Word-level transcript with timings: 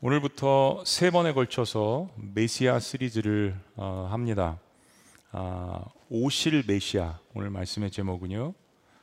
오늘부터 0.00 0.84
세 0.86 1.10
번에 1.10 1.32
걸쳐서 1.32 2.08
메시아 2.18 2.78
시리즈를 2.78 3.56
어, 3.74 4.06
합니다. 4.08 4.60
아, 5.32 5.80
오실 6.08 6.62
메시아 6.68 7.18
오늘 7.34 7.50
말씀의 7.50 7.90
제목은요. 7.90 8.54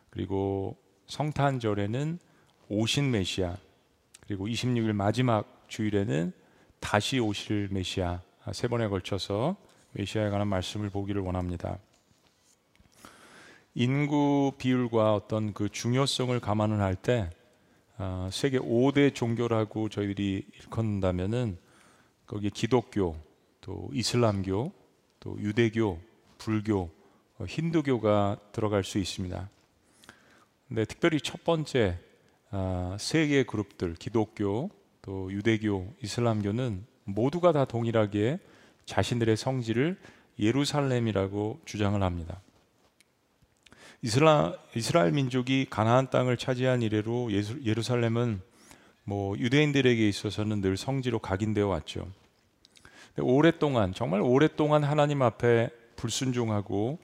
그리고 0.09 0.77
성탄절에는 1.07 2.17
오신 2.69 3.11
메시아 3.11 3.57
그리고 4.25 4.47
26일 4.47 4.93
마지막 4.93 5.65
주일에는 5.67 6.31
다시 6.79 7.19
오실 7.19 7.67
메시아 7.71 8.21
아, 8.46 8.53
세 8.53 8.69
번에 8.69 8.87
걸쳐서 8.87 9.57
메시아에 9.91 10.29
관한 10.29 10.47
말씀을 10.47 10.89
보기를 10.91 11.21
원합니다. 11.23 11.77
인구 13.73 14.53
비율과 14.57 15.13
어떤 15.13 15.51
그 15.51 15.67
중요성을 15.67 16.39
감안을 16.39 16.80
할때 16.80 17.30
아, 17.98 18.27
세계 18.34 18.59
5대 18.59 19.16
종교라고 19.16 19.88
저희들이 19.88 20.45
일컫는다면은 20.53 21.57
거기에 22.25 22.49
기독교, 22.53 23.15
또 23.61 23.89
이슬람교, 23.93 24.73
또 25.21 25.37
유대교, 25.39 25.97
불교, 26.37 26.89
어, 27.39 27.45
힌두교가 27.47 28.37
들어갈 28.51 28.84
수 28.84 28.97
있습니다. 28.97 29.49
근데 30.67 30.84
특별히 30.85 31.21
첫 31.21 31.43
번째 31.45 31.99
아, 32.51 32.95
세계 32.99 33.43
그룹들, 33.43 33.95
기독교, 33.95 34.70
또 35.01 35.31
유대교, 35.31 35.93
이슬람교는 36.01 36.85
모두가 37.05 37.51
다 37.53 37.63
동일하게 37.65 38.39
자신들의 38.85 39.35
성지를 39.37 39.98
예루살렘이라고 40.39 41.59
주장을 41.65 42.01
합니다. 42.03 42.41
이슬라, 44.05 44.53
이스라엘 44.75 45.11
민족이 45.13 45.65
가나안 45.67 46.11
땅을 46.11 46.37
차지한 46.37 46.83
이래로 46.83 47.31
예수, 47.31 47.59
예루살렘은 47.65 48.39
뭐 49.03 49.35
유대인들에게 49.35 50.07
있어서는 50.07 50.61
늘 50.61 50.77
성지로 50.77 51.17
각인되어 51.17 51.65
왔죠. 51.67 52.05
오랫동안 53.17 53.95
정말 53.95 54.21
오랫동안 54.21 54.84
하나님 54.84 55.23
앞에 55.23 55.71
불순종하고 55.95 56.99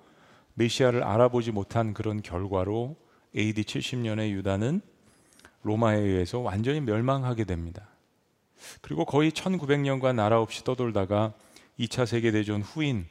메시아를 0.53 1.01
알아보지 1.01 1.51
못한 1.53 1.95
그런 1.95 2.21
결과로 2.21 2.95
AD 3.35 3.63
70년에 3.63 4.29
유다는 4.33 4.81
로마에 5.63 5.97
의해서 5.99 6.37
완전히 6.37 6.81
멸망하게 6.81 7.45
됩니다. 7.45 7.87
그리고 8.81 9.05
거의 9.05 9.31
1900년간 9.31 10.13
나라 10.13 10.39
없이 10.39 10.63
떠돌다가 10.63 11.33
2차 11.79 12.05
세계대전 12.05 12.61
후인 12.61 13.07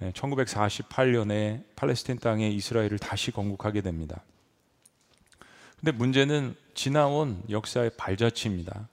1948년에 0.00 1.30
예, 1.32 1.62
팔레스틴 1.76 2.18
땅에 2.18 2.48
이스라엘을 2.48 2.98
다시 2.98 3.30
건국하게 3.30 3.82
됩니다. 3.82 4.22
근데 5.78 5.92
문제는 5.92 6.56
지나온 6.74 7.42
역사의 7.50 7.92
발자취입니다. 7.96 8.88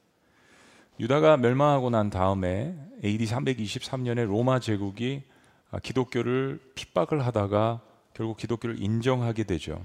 유다가 0.99 1.37
멸망하고 1.37 1.89
난 1.89 2.09
다음에 2.09 2.75
AD 3.03 3.25
323년에 3.25 4.25
로마 4.25 4.59
제국이 4.59 5.23
아, 5.71 5.79
기독교를 5.79 6.59
핍박을 6.75 7.25
하다가 7.25 7.81
결국 8.13 8.37
기독교를 8.37 8.81
인정하게 8.81 9.43
되죠. 9.43 9.83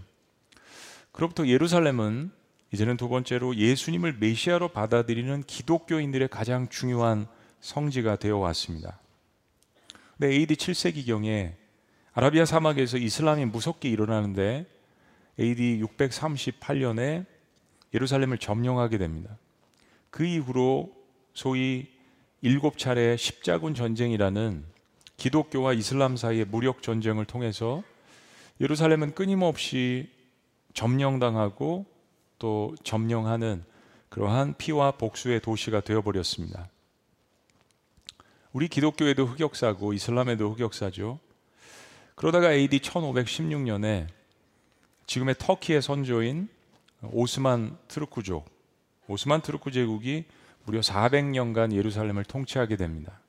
그로부터 1.13 1.47
예루살렘은 1.47 2.31
이제는 2.73 2.97
두 2.97 3.09
번째로 3.09 3.57
예수님을 3.57 4.15
메시아로 4.15 4.69
받아들이는 4.69 5.43
기독교인들의 5.43 6.29
가장 6.29 6.69
중요한 6.69 7.27
성지가 7.61 8.17
되어 8.17 8.39
왔습니다. 8.39 9.02
근데 10.19 10.35
AD 10.35 10.55
7세기경에 10.55 11.55
아라비아 12.13 12.45
사막에서 12.45 12.99
이슬람이 12.99 13.47
무섭게 13.47 13.89
일어나는데 13.89 14.67
AD 15.41 15.79
638년에 15.83 17.25
예루살렘을 17.95 18.39
점령하게 18.39 18.99
됩니다. 18.99 19.39
그 20.11 20.25
이후로 20.25 20.93
소위 21.35 21.91
일곱 22.43 22.77
차례 22.77 23.17
십자군 23.17 23.75
전쟁이라는 23.75 24.65
기독교와 25.17 25.73
이슬람 25.73 26.17
사이의 26.17 26.47
무력 26.47 26.83
전쟁을 26.83 27.25
통해서 27.25 27.83
예루살렘은 28.61 29.15
끊임없이 29.15 30.11
점령당하고 30.75 31.87
또 32.39 32.75
점령하는 32.83 33.65
그러한 34.11 34.55
피와 34.59 34.93
복수의 34.93 35.41
도시가 35.41 35.81
되어버렸습니다. 35.81 36.72
우리 38.53 38.69
기독교에도 38.69 39.25
흑역사고 39.25 39.95
이슬람에도 39.95 40.51
흑역사죠. 40.53 41.19
그러다가 42.15 42.53
AD 42.53 42.81
1516년에 42.81 44.07
지금의 45.07 45.35
터키의 45.39 45.81
선조인 45.81 46.49
오스만 47.03 47.79
트루크족, 47.89 48.45
오스만 49.09 49.41
트루크 49.41 49.71
제국이 49.71 50.27
무려 50.67 50.81
400년간 50.81 51.73
예루살렘을 51.75 52.25
통치하게 52.25 52.77
됩니다. 52.77 53.21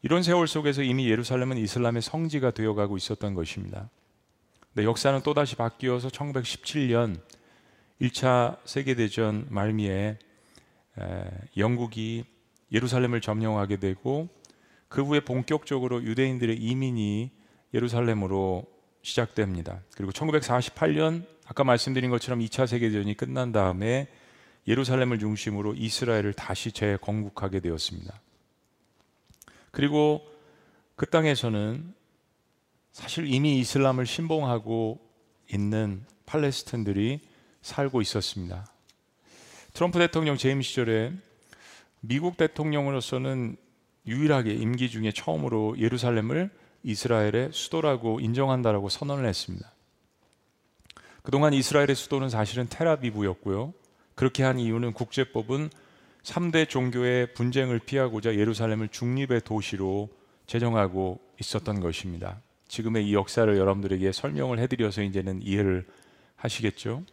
이런 0.00 0.22
세월 0.22 0.48
속에서 0.48 0.82
이미 0.82 1.10
예루살렘은 1.10 1.58
이슬람의 1.58 2.00
성지가 2.00 2.52
되어가고 2.52 2.96
있었던 2.96 3.34
것입니다. 3.34 3.90
근데 4.74 4.84
역사는 4.88 5.20
또다시 5.20 5.54
바뀌어서 5.54 6.08
1917년 6.08 7.20
1차 8.00 8.56
세계대전 8.64 9.48
말미에 9.50 10.18
영국이 11.58 12.24
예루살렘을 12.72 13.20
점령하게 13.20 13.76
되고 13.76 14.28
그 14.88 15.02
후에 15.04 15.20
본격적으로 15.20 16.02
유대인들의 16.02 16.56
이민이 16.56 17.30
예루살렘으로 17.74 18.64
시작됩니다. 19.02 19.80
그리고 19.96 20.12
1948년 20.12 21.26
아까 21.46 21.64
말씀드린 21.64 22.10
것처럼 22.10 22.40
2차 22.40 22.66
세계대전이 22.66 23.16
끝난 23.16 23.52
다음에 23.52 24.08
예루살렘을 24.68 25.18
중심으로 25.18 25.74
이스라엘을 25.74 26.34
다시 26.34 26.72
재건국하게 26.72 27.60
되었습니다. 27.60 28.20
그리고 29.70 30.22
그 30.94 31.06
땅에서는 31.06 31.94
사실 32.92 33.26
이미 33.32 33.58
이슬람을 33.58 34.06
신봉하고 34.06 35.00
있는 35.52 36.04
팔레스틴들이 36.26 37.20
살고 37.62 38.02
있었습니다. 38.02 38.66
트럼프 39.72 39.98
대통령 39.98 40.36
재임 40.36 40.60
시절에 40.60 41.12
미국 42.04 42.36
대통령으로서는 42.36 43.56
유일하게 44.08 44.54
임기 44.54 44.90
중에 44.90 45.12
처음으로 45.12 45.78
예루살렘을 45.78 46.50
이스라엘의 46.82 47.50
수도라고 47.52 48.18
인정한다라고 48.18 48.88
선언을 48.88 49.24
했습니다. 49.24 49.72
그동안 51.22 51.52
이스라엘의 51.54 51.94
수도는 51.94 52.28
사실은 52.28 52.66
테라비브였고요. 52.68 53.72
그렇게 54.16 54.42
한 54.42 54.58
이유는 54.58 54.92
국제법은 54.92 55.70
3대 56.24 56.68
종교의 56.68 57.34
분쟁을 57.34 57.78
피하고자 57.78 58.34
예루살렘을 58.34 58.88
중립의 58.88 59.42
도시로 59.44 60.08
제정하고 60.48 61.20
있었던 61.40 61.78
것입니다. 61.78 62.40
지금의 62.66 63.06
이 63.06 63.14
역사를 63.14 63.56
여러분들에게 63.56 64.10
설명을 64.10 64.58
해드려서 64.58 65.02
이제는 65.02 65.42
이해를 65.42 65.86
하시겠죠? 66.34 67.04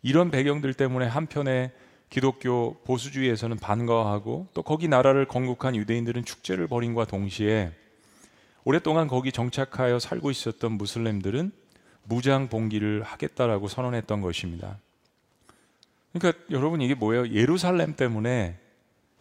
이런 0.00 0.30
배경들 0.30 0.72
때문에 0.72 1.06
한편에 1.06 1.72
기독교 2.10 2.80
보수주의에서는 2.84 3.58
반가워하고 3.58 4.48
또 4.54 4.62
거기 4.62 4.88
나라를 4.88 5.26
건국한 5.26 5.76
유대인들은 5.76 6.24
축제를 6.24 6.66
벌인과 6.66 7.04
동시에 7.04 7.70
오랫동안 8.64 9.08
거기 9.08 9.30
정착하여 9.30 9.98
살고 9.98 10.30
있었던 10.30 10.72
무슬림들은 10.72 11.52
무장 12.04 12.48
봉기를 12.48 13.02
하겠다라고 13.02 13.68
선언했던 13.68 14.20
것입니다. 14.22 14.78
그러니까 16.12 16.42
여러분 16.50 16.80
이게 16.80 16.94
뭐예요? 16.94 17.28
예루살렘 17.28 17.94
때문에 17.94 18.58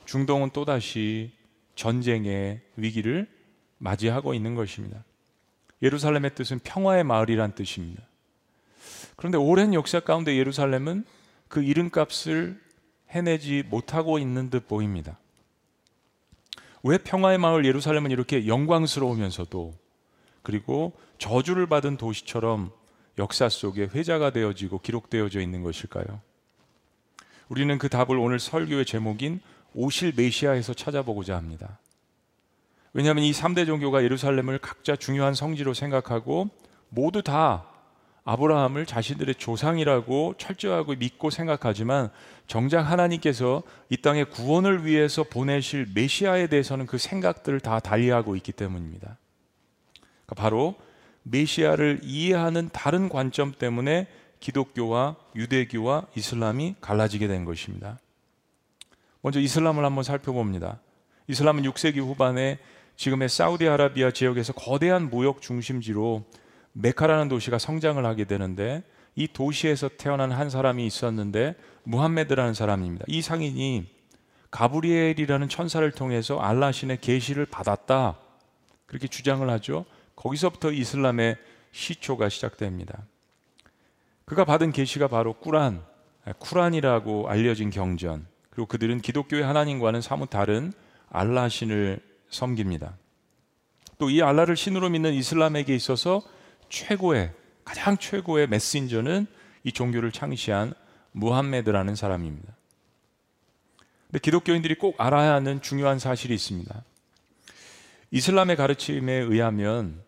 중동은 0.05 0.51
또다시 0.51 1.31
전쟁의 1.75 2.61
위기를 2.77 3.27
맞이하고 3.77 4.33
있는 4.33 4.55
것입니다. 4.55 5.03
예루살렘의 5.83 6.33
뜻은 6.35 6.59
평화의 6.59 7.03
마을이란 7.03 7.53
뜻입니다. 7.55 8.01
그런데 9.17 9.37
오랜 9.37 9.73
역사 9.73 9.99
가운데 9.99 10.35
예루살렘은 10.37 11.03
그 11.49 11.61
이름값을 11.61 12.66
해내지 13.11 13.63
못하고 13.69 14.19
있는 14.19 14.49
듯 14.49 14.67
보입니다. 14.67 15.17
왜 16.83 16.97
평화의 16.97 17.37
마을 17.37 17.65
예루살렘은 17.65 18.11
이렇게 18.11 18.47
영광스러우면서도 18.47 19.73
그리고 20.43 20.93
저주를 21.17 21.67
받은 21.67 21.97
도시처럼 21.97 22.71
역사 23.17 23.49
속에 23.49 23.83
회자가 23.93 24.29
되어지고 24.29 24.79
기록되어져 24.79 25.41
있는 25.41 25.63
것일까요? 25.63 26.21
우리는 27.49 27.77
그 27.77 27.89
답을 27.89 28.17
오늘 28.17 28.39
설교의 28.39 28.85
제목인 28.85 29.41
오실 29.73 30.13
메시아에서 30.15 30.73
찾아보고자 30.73 31.35
합니다. 31.35 31.79
왜냐하면 32.93 33.23
이 33.23 33.31
3대 33.31 33.65
종교가 33.65 34.03
예루살렘을 34.03 34.59
각자 34.59 34.95
중요한 34.95 35.33
성지로 35.33 35.73
생각하고 35.73 36.49
모두 36.89 37.21
다 37.21 37.65
아브라함을 38.29 38.85
자신들의 38.85 39.35
조상이라고 39.35 40.33
철저하고 40.37 40.95
믿고 40.95 41.29
생각하지만 41.29 42.09
정작 42.45 42.81
하나님께서 42.81 43.63
이 43.89 43.95
땅의 43.95 44.25
구원을 44.31 44.85
위해서 44.85 45.23
보내실 45.23 45.87
메시아에 45.95 46.47
대해서는 46.47 46.87
그 46.87 46.97
생각들을 46.97 47.61
다 47.61 47.79
달리하고 47.79 48.35
있기 48.35 48.51
때문입니다. 48.51 49.17
그러니까 50.25 50.35
바로 50.43 50.75
메시아를 51.23 52.01
이해하는 52.03 52.69
다른 52.73 53.07
관점 53.07 53.53
때문에 53.57 54.07
기독교와 54.41 55.15
유대교와 55.35 56.07
이슬람이 56.15 56.75
갈라지게 56.81 57.27
된 57.29 57.45
것입니다. 57.45 57.97
먼저 59.21 59.39
이슬람을 59.39 59.85
한번 59.85 60.03
살펴봅니다. 60.03 60.81
이슬람은 61.29 61.63
6세기 61.63 61.99
후반에 61.99 62.59
지금의 62.97 63.29
사우디아라비아 63.29 64.11
지역에서 64.11 64.51
거대한 64.51 65.09
무역 65.09 65.41
중심지로 65.41 66.25
메카라는 66.79 67.27
도시가 67.27 67.57
성장을 67.57 68.03
하게 68.05 68.25
되는데 68.25 68.83
이 69.15 69.27
도시에서 69.27 69.89
태어난 69.97 70.31
한 70.31 70.49
사람이 70.51 70.85
있었는데 70.85 71.55
무함메드라는 71.83 72.53
사람입니다. 72.53 73.05
이 73.07 73.21
상인이 73.23 73.91
가브리엘이라는 74.51 75.49
천사를 75.49 75.89
통해서 75.91 76.39
알라신의 76.39 76.99
계시를 77.01 77.47
받았다. 77.47 78.19
그렇게 78.85 79.07
주장을 79.07 79.47
하죠. 79.49 79.85
거기서부터 80.15 80.71
이슬람의 80.71 81.37
시초가 81.71 82.29
시작됩니다. 82.29 82.99
그가 84.25 84.45
받은 84.45 84.71
계시가 84.71 85.07
바로 85.07 85.33
꾸란, 85.33 85.83
쿠란이라고 86.39 87.27
알려진 87.27 87.71
경전. 87.71 88.27
그리고 88.51 88.67
그들은 88.67 89.01
기독교의 89.01 89.43
하나님과는 89.43 90.01
사뭇 90.01 90.29
다른 90.29 90.73
알라신을 91.09 91.99
섬깁니다. 92.29 92.97
또 93.97 94.11
이 94.11 94.21
알라를 94.21 94.55
신으로 94.55 94.89
믿는 94.89 95.11
이슬람에게 95.13 95.73
있어서 95.75 96.21
최고의 96.69 97.31
가장 97.65 97.97
최고의 97.97 98.47
메신저는 98.47 99.27
이 99.63 99.71
종교를 99.71 100.11
창시한 100.11 100.73
무함메드라는 101.11 101.95
사람입니다. 101.95 102.55
근데 104.07 104.19
기독교인들이 104.19 104.75
꼭 104.75 104.95
알아야 104.99 105.33
하는 105.33 105.61
중요한 105.61 105.99
사실이 105.99 106.33
있습니다. 106.33 106.83
이슬람의 108.11 108.55
가르침에 108.55 109.11
의하면 109.13 110.01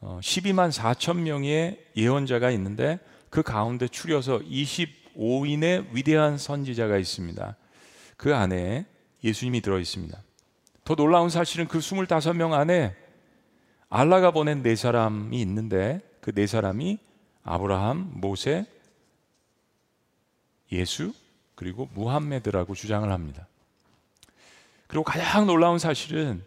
12만 0.00 0.66
어, 0.68 0.70
4천 0.70 1.18
명의 1.20 1.84
예언자가 1.96 2.50
있는데 2.52 2.98
그 3.28 3.42
가운데 3.42 3.86
추려서 3.86 4.38
25인의 4.40 5.92
위대한 5.92 6.38
선지자가 6.38 6.96
있습니다. 6.98 7.56
그 8.16 8.34
안에 8.34 8.86
예수님이 9.22 9.60
들어 9.60 9.78
있습니다. 9.78 10.18
더 10.84 10.94
놀라운 10.96 11.28
사실은 11.28 11.68
그 11.68 11.78
25명 11.78 12.52
안에 12.52 12.96
알라가 13.94 14.30
보낸 14.30 14.62
네 14.62 14.74
사람이 14.74 15.38
있는데 15.42 16.00
그 16.22 16.32
네 16.32 16.46
사람이 16.46 16.98
아브라함, 17.44 18.12
모세, 18.22 18.64
예수 20.70 21.12
그리고 21.56 21.90
무함메드라고 21.92 22.74
주장을 22.74 23.10
합니다. 23.12 23.46
그리고 24.86 25.04
가장 25.04 25.46
놀라운 25.46 25.78
사실은 25.78 26.42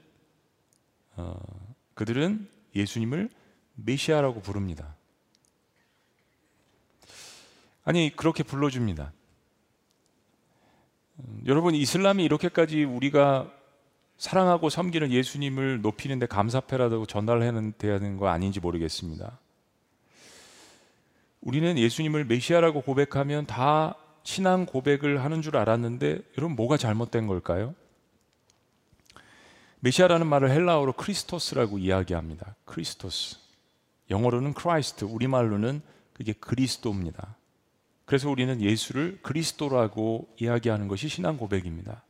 어, 1.17 1.37
그들은 1.93 2.49
예수님을 2.75 3.29
메시아라고 3.75 4.41
부릅니다. 4.41 4.95
아니 7.83 8.11
그렇게 8.15 8.41
불러줍니다. 8.41 9.11
음, 11.19 11.43
여러분 11.45 11.75
이슬람이 11.75 12.23
이렇게까지 12.23 12.85
우리가 12.85 13.54
사랑하고 14.17 14.69
섬기는 14.69 15.11
예수님을 15.11 15.81
높이는데 15.81 16.25
감사패라고 16.25 17.05
전달해야 17.05 17.51
되는거 17.77 18.27
아닌지 18.27 18.59
모르겠습니다. 18.59 19.39
우리는 21.41 21.77
예수님을 21.77 22.25
메시아라고 22.25 22.81
고백하면 22.81 23.45
다 23.45 23.95
신앙 24.23 24.65
고백을 24.65 25.23
하는 25.23 25.41
줄 25.41 25.57
알았는데 25.57 26.19
여러분 26.37 26.55
뭐가 26.55 26.77
잘못된 26.77 27.27
걸까요? 27.27 27.75
메시아라는 29.81 30.25
말을 30.25 30.49
헬라어로 30.49 30.93
크리스토스라고 30.93 31.77
이야기합니다. 31.77 32.55
크리스토스. 32.65 33.37
영어로는 34.09 34.53
크라이스트, 34.53 35.05
우리말로는 35.05 35.81
그게 36.13 36.33
그리스도입니다. 36.33 37.35
그래서 38.05 38.29
우리는 38.29 38.61
예수를 38.61 39.19
그리스도라고 39.21 40.27
이야기하는 40.41 40.87
것이 40.87 41.07
신앙 41.07 41.37
고백입니다. 41.37 42.04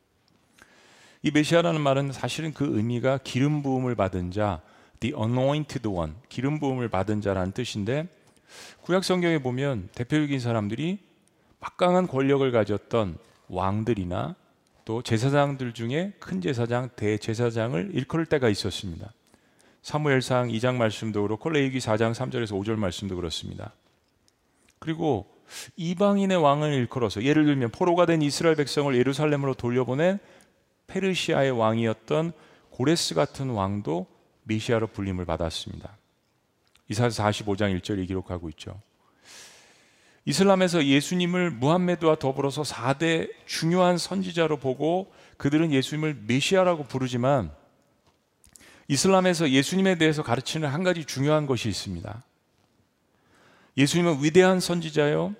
이 1.25 1.31
메시아라는 1.31 1.81
말은 1.81 2.11
사실은 2.11 2.53
그 2.53 2.77
의미가 2.77 3.17
기름 3.23 3.63
부음을 3.63 3.95
받은 3.95 4.29
자, 4.29 4.61
the 4.99 5.15
anointed 5.19 5.87
one, 5.87 6.13
기름 6.29 6.59
부음을 6.59 6.87
받은 6.89 7.19
자라는 7.21 7.51
뜻인데 7.51 8.07
구약 8.81 9.03
성경에 9.03 9.39
보면 9.39 9.89
대표적인 9.95 10.39
사람들이 10.39 10.99
막강한 11.59 12.05
권력을 12.05 12.49
가졌던 12.51 13.17
왕들이나 13.47 14.35
또 14.85 15.01
제사장들 15.01 15.73
중에 15.73 16.13
큰 16.19 16.41
제사장, 16.41 16.89
대제사장을 16.95 17.89
일컬을 17.95 18.27
때가 18.27 18.47
있었습니다. 18.47 19.11
사무엘상 19.81 20.49
2장 20.49 20.75
말씀도 20.75 21.23
그렇고 21.23 21.49
레이기 21.49 21.79
4장 21.79 22.13
3절에서 22.13 22.51
5절 22.51 22.75
말씀도 22.75 23.15
그렇습니다. 23.15 23.73
그리고 24.77 25.25
이방인의 25.75 26.37
왕을 26.37 26.73
일컬어서 26.73 27.23
예를 27.23 27.45
들면 27.45 27.71
포로가 27.71 28.05
된 28.05 28.21
이스라엘 28.21 28.55
백성을 28.55 28.95
예루살렘으로 28.95 29.55
돌려보낸 29.55 30.19
페르시아의 30.87 31.51
왕이었던 31.51 32.33
고레스 32.71 33.15
같은 33.15 33.49
왕도 33.49 34.07
메시아로 34.43 34.87
불림을 34.87 35.25
받았습니다. 35.25 35.97
이사서 36.89 37.23
45장 37.23 37.79
1절이 37.79 38.07
기록하고 38.07 38.49
있죠. 38.49 38.79
이슬람에서 40.25 40.83
예수님을 40.85 41.51
무함메드와 41.51 42.15
더불어서 42.15 42.63
4대 42.63 43.31
중요한 43.45 43.97
선지자로 43.97 44.57
보고 44.57 45.13
그들은 45.37 45.71
예수님을 45.71 46.23
메시아라고 46.27 46.85
부르지만 46.85 47.51
이슬람에서 48.87 49.49
예수님에 49.49 49.97
대해서 49.97 50.23
가르치는 50.23 50.67
한 50.67 50.83
가지 50.83 51.05
중요한 51.05 51.45
것이 51.47 51.69
있습니다. 51.69 52.23
예수님은 53.77 54.23
위대한 54.23 54.59
선지자요. 54.59 55.35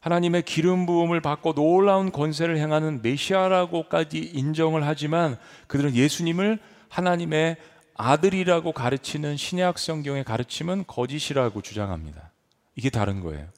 하나님의 0.00 0.42
기름 0.42 0.86
부음을 0.86 1.20
받고 1.20 1.54
놀라운 1.54 2.12
권세를 2.12 2.58
행하는 2.58 3.02
메시아라고까지 3.02 4.18
인정을 4.34 4.86
하지만 4.86 5.38
그들은 5.66 5.94
예수님을 5.94 6.58
하나님의 6.88 7.56
아들이라고 7.96 8.72
가르치는 8.72 9.36
신약 9.36 9.78
성경의 9.78 10.24
가르침은 10.24 10.84
거짓이라고 10.86 11.62
주장합니다. 11.62 12.30
이게 12.76 12.90
다른 12.90 13.20
거예요. 13.20 13.48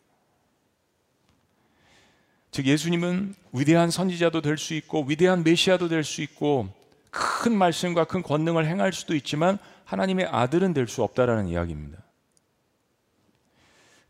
즉 2.50 2.66
예수님은 2.66 3.34
위대한 3.52 3.90
선지자도 3.90 4.40
될 4.40 4.56
수 4.58 4.74
있고 4.74 5.04
위대한 5.06 5.42
메시아도 5.44 5.88
될 5.88 6.02
수 6.04 6.22
있고 6.22 6.68
큰 7.10 7.54
말씀과 7.56 8.04
큰 8.04 8.22
권능을 8.22 8.66
행할 8.66 8.92
수도 8.92 9.14
있지만 9.16 9.58
하나님의 9.84 10.26
아들은 10.26 10.72
될 10.72 10.86
수 10.86 11.02
없다라는 11.02 11.48
이야기입니다. 11.48 11.98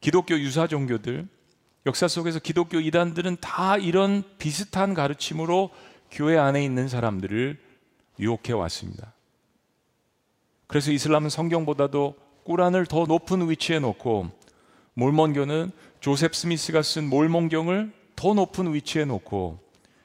기독교 0.00 0.38
유사 0.38 0.66
종교들 0.66 1.26
역사 1.88 2.06
속에서 2.06 2.38
기독교 2.38 2.78
이단들은 2.80 3.38
다 3.40 3.78
이런 3.78 4.22
비슷한 4.36 4.92
가르침으로 4.92 5.70
교회 6.10 6.36
안에 6.36 6.62
있는 6.62 6.86
사람들을 6.86 7.58
유혹해 8.20 8.52
왔습니다. 8.52 9.14
그래서 10.66 10.92
이슬람은 10.92 11.30
성경보다도 11.30 12.14
꾸란을 12.44 12.84
더 12.84 13.06
높은 13.06 13.48
위치에 13.48 13.78
놓고 13.78 14.30
몰몬교는 14.92 15.70
조셉 16.00 16.34
스미스가 16.34 16.82
쓴 16.82 17.08
몰몬경을 17.08 17.92
더 18.16 18.34
높은 18.34 18.74
위치에 18.74 19.06
놓고 19.06 19.58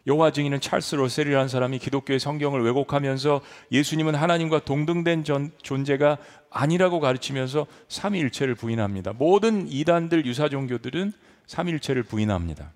여호와 0.07 0.31
증인은 0.31 0.61
찰스 0.61 0.95
로셀이라는 0.95 1.49
사람이 1.49 1.79
기독교의 1.79 2.19
성경을 2.19 2.61
왜곡하면서 2.63 3.41
예수님은 3.73 4.15
하나님과 4.15 4.63
동등된 4.63 5.25
전, 5.25 5.51
존재가 5.61 6.17
아니라고 6.49 7.01
가르치면서 7.01 7.67
삼위일체를 7.89 8.55
부인합니다. 8.55 9.11
모든 9.11 9.67
이단들 9.69 10.25
유사 10.25 10.47
종교들은 10.47 11.11
삼일체를 11.47 12.03
부인합니다. 12.03 12.71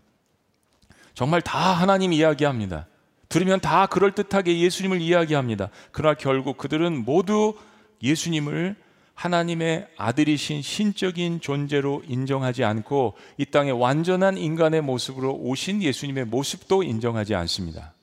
정말 1.14 1.42
다 1.42 1.60
하나님 1.60 2.14
이야기합니다. 2.14 2.88
들으면 3.30 3.60
다 3.60 3.88
그럴듯하게 3.88 4.60
예수님을 4.60 5.02
이야기합니다. 5.02 5.70
그러나 5.92 6.16
결국 6.16 6.58
그들은 6.58 7.04
모두 7.04 7.56
예수님을 8.04 8.76
하나님의 9.16 9.88
아들이신 9.98 10.62
신적인 10.62 11.42
존재로 11.42 12.04
인정하지 12.08 12.64
않고 12.64 13.16
이 13.38 13.46
땅에 13.46 13.72
완전한 13.72 14.38
인간의 14.38 14.82
모습으로 14.82 15.34
오신 15.34 15.82
예수님의 15.82 16.26
모습도 16.26 16.84
인정하지 16.84 17.34
않습니다. 17.34 17.94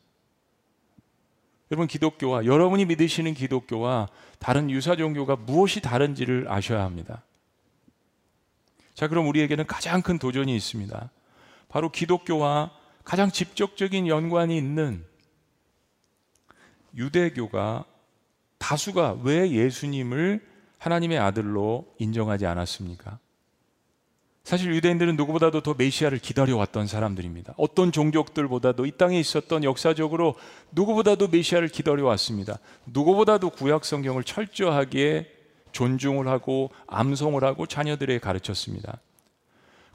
여러분 1.71 1.87
기독교와 1.87 2.44
여러분이 2.44 2.85
믿으시는 2.87 3.35
기독교와 3.35 4.09
다른 4.40 4.71
유사 4.71 4.97
종교가 4.97 5.37
무엇이 5.37 5.80
다른지를 5.80 6.47
아셔야 6.49 6.83
합니다. 6.83 7.23
자, 8.94 9.08
그럼 9.08 9.26
우리에게는 9.28 9.66
가장 9.66 10.02
큰 10.02 10.18
도전이 10.18 10.54
있습니다. 10.56 11.10
바로 11.68 11.90
기독교와 11.90 12.70
가장 13.04 13.30
직접적인 13.30 14.06
연관이 14.06 14.56
있는 14.56 15.04
유대교가 16.96 17.84
다수가 18.58 19.18
왜 19.24 19.50
예수님을 19.50 20.46
하나님의 20.78 21.18
아들로 21.18 21.92
인정하지 21.98 22.46
않았습니까? 22.46 23.18
사실 24.44 24.72
유대인들은 24.74 25.16
누구보다도 25.16 25.62
더 25.62 25.74
메시아를 25.74 26.18
기다려왔던 26.18 26.86
사람들입니다. 26.86 27.54
어떤 27.56 27.90
종족들보다도 27.90 28.86
이 28.86 28.92
땅에 28.92 29.18
있었던 29.18 29.64
역사적으로 29.64 30.36
누구보다도 30.70 31.28
메시아를 31.28 31.68
기다려왔습니다. 31.68 32.58
누구보다도 32.86 33.50
구약 33.50 33.84
성경을 33.86 34.22
철저하게 34.22 35.33
존중을 35.75 36.26
하고 36.28 36.71
암송을 36.87 37.45
하고 37.45 37.66
자녀들에게 37.66 38.21
가르쳤습니다. 38.21 38.99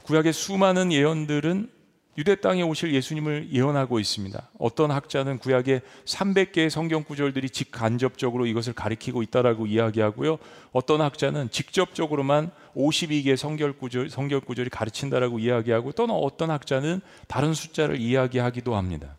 구약의 0.04 0.32
수많은 0.32 0.92
예언들은 0.92 1.70
유대 2.18 2.34
땅에 2.38 2.62
오실 2.62 2.92
예수님을 2.94 3.50
예언하고 3.52 3.98
있습니다. 3.98 4.50
어떤 4.58 4.90
학자는 4.90 5.38
구약의 5.38 5.80
300개의 6.04 6.68
성경 6.68 7.02
구절들이 7.02 7.48
직간접적으로 7.48 8.46
이것을 8.46 8.74
가리키고 8.74 9.22
있다라고 9.22 9.66
이야기하고요. 9.66 10.38
어떤 10.72 11.00
학자는 11.00 11.50
직접적으로만 11.50 12.50
52개의 12.76 13.36
성경 13.36 13.72
구절 13.78 14.10
성경 14.10 14.40
구절이 14.40 14.68
가르친다라고 14.70 15.38
이야기하고 15.38 15.92
또는 15.92 16.14
어떤 16.14 16.50
학자는 16.50 17.00
다른 17.26 17.54
숫자를 17.54 17.98
이야기하기도 17.98 18.74
합니다. 18.76 19.16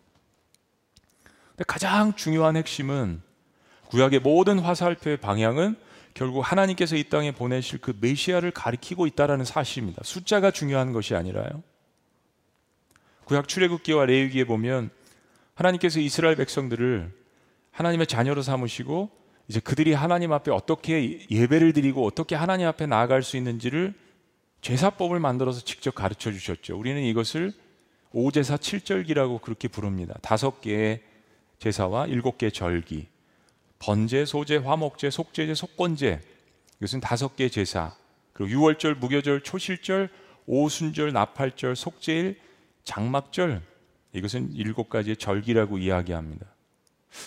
근데 1.51 1.63
가장 1.65 2.13
중요한 2.15 2.55
핵심은 2.55 3.21
구약의 3.85 4.19
모든 4.19 4.59
화살표의 4.59 5.17
방향은 5.17 5.75
결국 6.13 6.41
하나님께서 6.41 6.95
이 6.95 7.03
땅에 7.05 7.31
보내실 7.31 7.79
그 7.79 7.95
메시아를 7.99 8.51
가리키고 8.51 9.07
있다라는 9.07 9.45
사실입니다. 9.45 10.01
숫자가 10.03 10.51
중요한 10.51 10.91
것이 10.91 11.15
아니라요. 11.15 11.63
구약 13.25 13.47
출애굽기와 13.47 14.05
레위기에 14.05 14.43
보면 14.43 14.89
하나님께서 15.55 15.99
이스라엘 15.99 16.35
백성들을 16.35 17.11
하나님의 17.71 18.07
자녀로 18.07 18.41
삼으시고 18.41 19.09
이제 19.47 19.59
그들이 19.59 19.93
하나님 19.93 20.33
앞에 20.33 20.51
어떻게 20.51 21.25
예배를 21.29 21.73
드리고 21.73 22.05
어떻게 22.05 22.35
하나님 22.35 22.67
앞에 22.67 22.85
나아갈 22.85 23.23
수 23.23 23.37
있는지를 23.37 23.93
제사법을 24.61 25.19
만들어서 25.19 25.61
직접 25.63 25.95
가르쳐 25.95 26.31
주셨죠. 26.31 26.77
우리는 26.77 27.01
이것을 27.03 27.53
오제사 28.11 28.57
7절기라고 28.57 29.41
그렇게 29.41 29.67
부릅니다. 29.67 30.15
다섯 30.21 30.61
개의 30.61 31.01
제사와 31.59 32.07
일곱 32.07 32.37
개의 32.37 32.51
절기. 32.51 33.07
번제, 33.81 34.25
소제, 34.25 34.57
화목제, 34.57 35.09
속제제, 35.09 35.55
속건제 35.55 36.21
이것은 36.79 36.99
다섯 37.01 37.35
개의 37.35 37.49
제사 37.49 37.95
그리고 38.31 38.51
유월절, 38.51 38.95
무교절, 38.95 39.41
초실절, 39.41 40.09
오순절, 40.45 41.11
나팔절, 41.13 41.75
속제일, 41.75 42.39
장막절 42.83 43.61
이것은 44.13 44.53
일곱 44.53 44.89
가지의 44.89 45.17
절기라고 45.17 45.77
이야기합니다. 45.79 46.45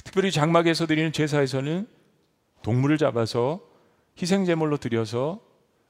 특별히 0.05 0.31
장막에서 0.31 0.87
드리는 0.87 1.13
제사에서는 1.13 1.89
동물을 2.63 2.99
잡아서 2.99 3.61
희생 4.21 4.45
제물로 4.47 4.77
드려서 4.77 5.41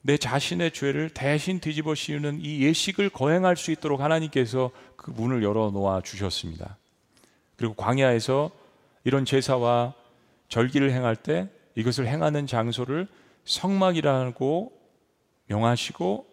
내 0.03 0.17
자신의 0.19 0.73
죄를 0.73 1.11
대신 1.11 1.61
뒤집어 1.61 1.95
씌우는 1.95 2.41
이 2.43 2.61
예식을 2.63 3.11
거행할 3.11 3.57
수 3.57 3.71
있도록 3.73 4.01
하나님께서 4.01 4.71
그 4.97 5.11
문을 5.11 5.43
열어 5.43 5.71
놓아 5.71 6.01
주셨습니다. 6.03 6.77
그리고 7.57 7.75
광야에서 7.75 8.51
이런 9.05 9.25
제사와 9.25 9.95
절기를 10.55 10.93
행할 10.93 11.17
때 11.17 11.49
이것을 11.75 12.07
행하는 12.07 12.47
장소를 12.47 13.09
성막이라고 13.45 14.73
명하시고 15.49 16.27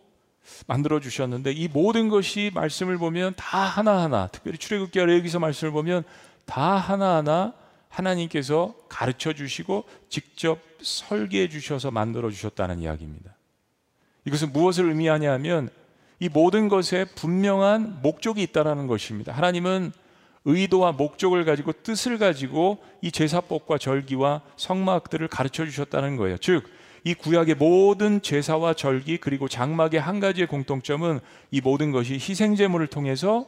만들어 0.68 1.00
주셨는데 1.00 1.54
이 1.54 1.68
모든 1.68 2.08
것이 2.08 2.52
말씀을 2.54 3.00
보면 3.00 3.34
다 3.36 3.58
하나하나 3.58 4.28
특별히 4.28 4.60
출애굽기 4.60 5.00
여기서 5.00 5.40
말씀을 5.40 5.72
보면 5.74 6.04
다 6.46 6.76
하나하나 6.76 7.54
하나님께서 7.90 8.76
가르쳐 8.90 9.34
주시고 9.34 9.86
직접 10.08 10.60
설계해 10.84 11.50
주셔서 11.50 11.90
만들어 11.90 12.30
주셨다는 12.30 12.78
이야기입니다. 12.78 13.34
이것은 14.26 14.54
무엇을 14.54 14.88
의미하냐면 14.88 15.70
이 16.20 16.30
모든 16.30 16.70
것에 16.70 17.06
분명한 17.16 18.02
목적이 18.04 18.44
있다라는 18.44 18.86
것입니다. 18.86 19.34
하나님은 19.34 19.92
의도와 20.46 20.92
목적을 20.94 21.46
가지고 21.46 21.72
뜻을 21.72 22.18
가지고 22.18 22.80
이 23.02 23.12
제사법과 23.12 23.78
절기와 23.78 24.42
성막들을 24.58 25.28
가르쳐 25.28 25.66
주셨다는 25.66 26.18
거예요. 26.18 26.38
즉, 26.38 26.64
이 27.04 27.14
구약의 27.14 27.56
모든 27.56 28.22
제사와 28.22 28.74
절기 28.74 29.18
그리고 29.18 29.48
장막의 29.48 30.00
한 30.00 30.20
가지의 30.20 30.48
공통점은 30.48 31.20
이 31.52 31.62
모든 31.62 31.92
것이 31.92 32.14
희생 32.14 32.56
제물을 32.56 32.86
통해서 32.88 33.48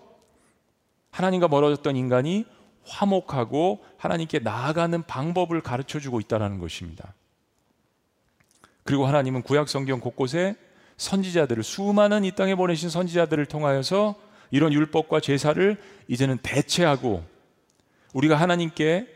하나님과 1.12 1.47
멀어졌던 1.47 1.95
인간이 1.95 2.45
화목하고 2.85 3.83
하나님께 3.97 4.39
나아가는 4.39 5.01
방법을 5.03 5.62
가르쳐 5.62 6.00
주고 6.00 6.19
있다는 6.19 6.59
것입니다. 6.59 7.13
그리고 8.83 9.05
하나님은 9.05 9.43
구약 9.43 9.69
성경 9.69 10.00
곳곳에 10.00 10.55
선지자들을 10.97 11.63
수많은 11.63 12.23
이 12.25 12.31
땅에 12.31 12.55
보내신 12.55 12.89
선지자들을 12.89 13.45
통하여서 13.45 14.15
이런 14.53 14.72
율법과 14.72 15.19
제사를 15.19 15.77
이제는 16.07 16.38
대체하고 16.43 17.24
우리가 18.13 18.36
하나님께 18.36 19.07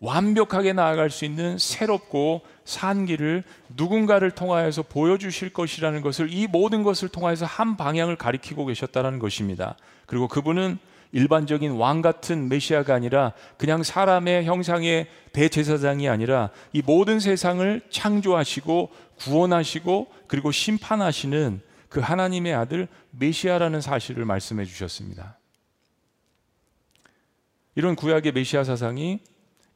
완벽하게 0.00 0.72
나아갈 0.72 1.10
수 1.10 1.26
있는 1.26 1.58
새롭고 1.58 2.40
산 2.64 3.04
길을 3.04 3.44
누군가를 3.76 4.30
통하여서 4.30 4.80
보여주실 4.84 5.52
것이라는 5.52 6.00
것을 6.00 6.32
이 6.32 6.46
모든 6.46 6.82
것을 6.82 7.10
통하여서 7.10 7.44
한 7.44 7.76
방향을 7.76 8.16
가리키고 8.16 8.64
계셨다는 8.64 9.18
것입니다. 9.18 9.76
그리고 10.06 10.26
그분은 10.28 10.78
일반적인 11.12 11.72
왕 11.72 12.00
같은 12.00 12.48
메시아가 12.48 12.94
아니라 12.94 13.32
그냥 13.58 13.82
사람의 13.82 14.46
형상의 14.46 15.08
대제사장이 15.34 16.08
아니라 16.08 16.48
이 16.72 16.80
모든 16.86 17.20
세상을 17.20 17.82
창조하시고 17.90 18.88
구원하시고 19.16 20.06
그리고 20.26 20.50
심판하시는 20.50 21.60
그 21.90 21.98
하나님의 22.00 22.54
아들 22.54 22.88
메시아라는 23.10 23.82
사실을 23.82 24.24
말씀해 24.24 24.64
주셨습니다. 24.64 25.36
이런 27.74 27.94
구약의 27.96 28.32
메시아 28.32 28.64
사상이 28.64 29.18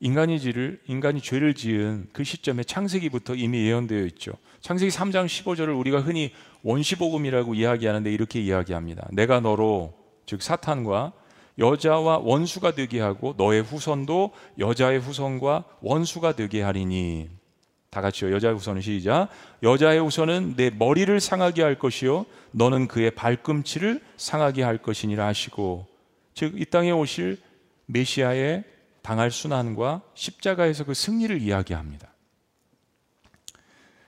인간이 0.01 0.39
지를 0.39 0.81
인간이 0.87 1.21
죄를 1.21 1.55
지은 1.55 2.09
그 2.13 2.25
시점에 2.25 2.63
창세기부터 2.65 3.35
이미 3.35 3.59
예언되어 3.67 4.05
있죠. 4.07 4.33
창세기 4.61 4.91
3장 4.93 5.27
15절을 5.27 5.77
우리가 5.79 6.01
흔히 6.01 6.33
원시 6.63 6.97
복음이라고 6.97 7.55
이야기하는데 7.55 8.13
이렇게 8.13 8.41
이야기합니다. 8.41 9.09
내가 9.13 9.41
너로 9.41 9.95
즉 10.27 10.41
사탄과 10.43 11.13
여자와 11.59 12.19
원수가 12.19 12.75
되게 12.75 13.01
하고 13.01 13.35
너의 13.37 13.63
후손도 13.63 14.33
여자의 14.59 14.99
후손과 15.01 15.65
원수가 15.81 16.37
되게 16.37 16.63
하리니 16.63 17.29
다 17.95 18.01
같이요. 18.01 18.33
여자의 18.35 18.55
후손은 18.55 18.83
시작. 18.83 19.29
여자의 19.63 20.01
후손은 20.01 20.55
내 20.57 20.69
머리를 20.71 21.19
상하게 21.21 21.63
할 21.63 21.79
것이요. 21.79 22.27
너는 22.51 22.89
그의 22.89 23.13
발꿈치를 23.13 24.03
상하게 24.17 24.65
할 24.65 24.79
것이니라 24.79 25.25
하시고. 25.25 25.87
즉, 26.35 26.61
이 26.61 26.65
땅에 26.65 26.91
오실 26.91 27.39
메시아의 27.87 28.65
당할 29.03 29.31
순환과 29.31 30.03
십자가에서 30.15 30.85
그 30.85 30.93
승리를 30.93 31.41
이야기합니다. 31.41 32.09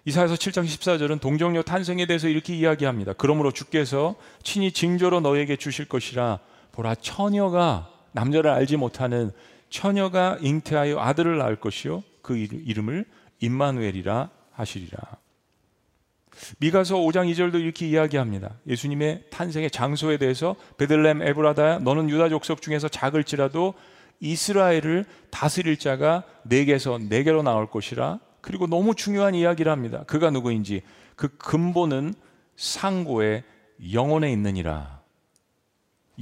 이사에서 0.05 0.35
7장 0.35 0.65
14절은 0.65 1.21
동정녀 1.21 1.63
탄생에 1.63 2.07
대해서 2.07 2.27
이렇게 2.29 2.57
이야기합니다. 2.57 3.13
그러므로 3.13 3.53
주께서 3.53 4.17
친히 4.43 4.73
징조로 4.73 5.21
너에게 5.21 5.55
주실 5.57 5.85
것이라 5.87 6.41
보라 6.73 6.97
처녀가 6.97 7.91
남자를 8.13 8.51
알지 8.51 8.77
못하는 8.79 9.31
처녀가 9.71 10.39
잉태하여 10.41 10.99
아들을 10.99 11.39
낳을 11.39 11.57
것이요 11.57 12.03
그 12.23 12.37
이름을 12.37 13.05
임마누엘이라 13.41 14.31
하시리라. 14.53 14.99
미가서 16.59 16.97
5장 16.97 17.33
2절도 17.33 17.61
이렇게 17.61 17.89
이야기합니다. 17.89 18.55
예수님의 18.67 19.25
탄생의 19.31 19.71
장소에 19.71 20.19
대해서 20.19 20.55
베들렘 20.77 21.23
에브라다 21.23 21.79
너는 21.79 22.11
유다 22.11 22.29
족속 22.29 22.61
중에서 22.61 22.89
작을지라도 22.89 23.75
이스라엘을 24.21 25.05
다스릴 25.31 25.79
자가 25.79 26.25
내게서 26.45 26.99
내게로 27.09 27.43
나올 27.43 27.67
것이라. 27.71 28.21
그리고 28.41 28.67
너무 28.67 28.95
중요한 28.95 29.35
이야기를 29.35 29.71
합니다. 29.73 30.05
그가 30.07 30.31
누구인지 30.31 30.83
그 31.17 31.29
근본은 31.37 32.15
상고의 32.57 33.43
영혼에 33.93 34.31
있느니라. 34.33 35.01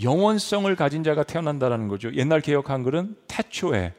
영원성을 0.03 0.75
가진 0.75 1.05
자가 1.05 1.23
태어난다라는 1.23 1.87
거죠. 1.89 2.13
옛날 2.15 2.41
개혁 2.41 2.71
한글은 2.71 3.17
태초에 3.29 3.93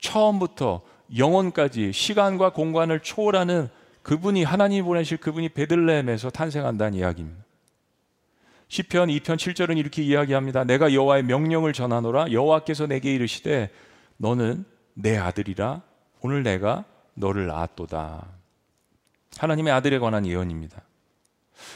처음부터 0.00 0.82
영원까지 1.16 1.92
시간과 1.92 2.52
공간을 2.52 3.00
초월하는 3.00 3.68
그분이 4.02 4.44
하나님이 4.44 4.82
보내실 4.82 5.18
그분이 5.18 5.50
베들레헴에서 5.50 6.30
탄생한다는 6.30 6.94
이야기입니다. 6.98 7.44
시편 8.68 9.08
2편 9.08 9.36
7절은 9.36 9.78
이렇게 9.78 10.02
이야기합니다. 10.02 10.64
내가 10.64 10.92
여호와의 10.92 11.22
명령을 11.24 11.72
전하노라 11.72 12.32
여호와께서 12.32 12.86
내게 12.86 13.14
이르시되 13.14 13.70
너는 14.18 14.64
내 14.94 15.16
아들이라 15.16 15.80
오늘 16.20 16.42
내가 16.42 16.84
너를 17.14 17.46
낳았도다. 17.46 18.26
하나님의 19.38 19.72
아들에 19.72 19.98
관한 19.98 20.26
예언입니다. 20.26 20.82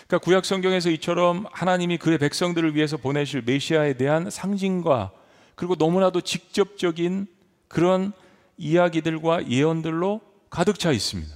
그러니까 0.07 0.19
구약 0.19 0.45
성경에서 0.45 0.91
이처럼 0.91 1.47
하나님이 1.53 1.99
그의 1.99 2.19
백성들을 2.19 2.75
위해서 2.77 2.97
보내실 2.97 3.43
메시아에 3.47 3.95
대한 3.95 4.31
상징과 4.31 5.13
그리고 5.55 5.75
너무나도 5.75 6.21
직접적인 6.21 7.27
그런 7.69 8.13
이야기들과 8.57 9.49
예언들로 9.49 10.21
가득 10.51 10.79
차 10.79 10.93
있습니다. 10.93 11.35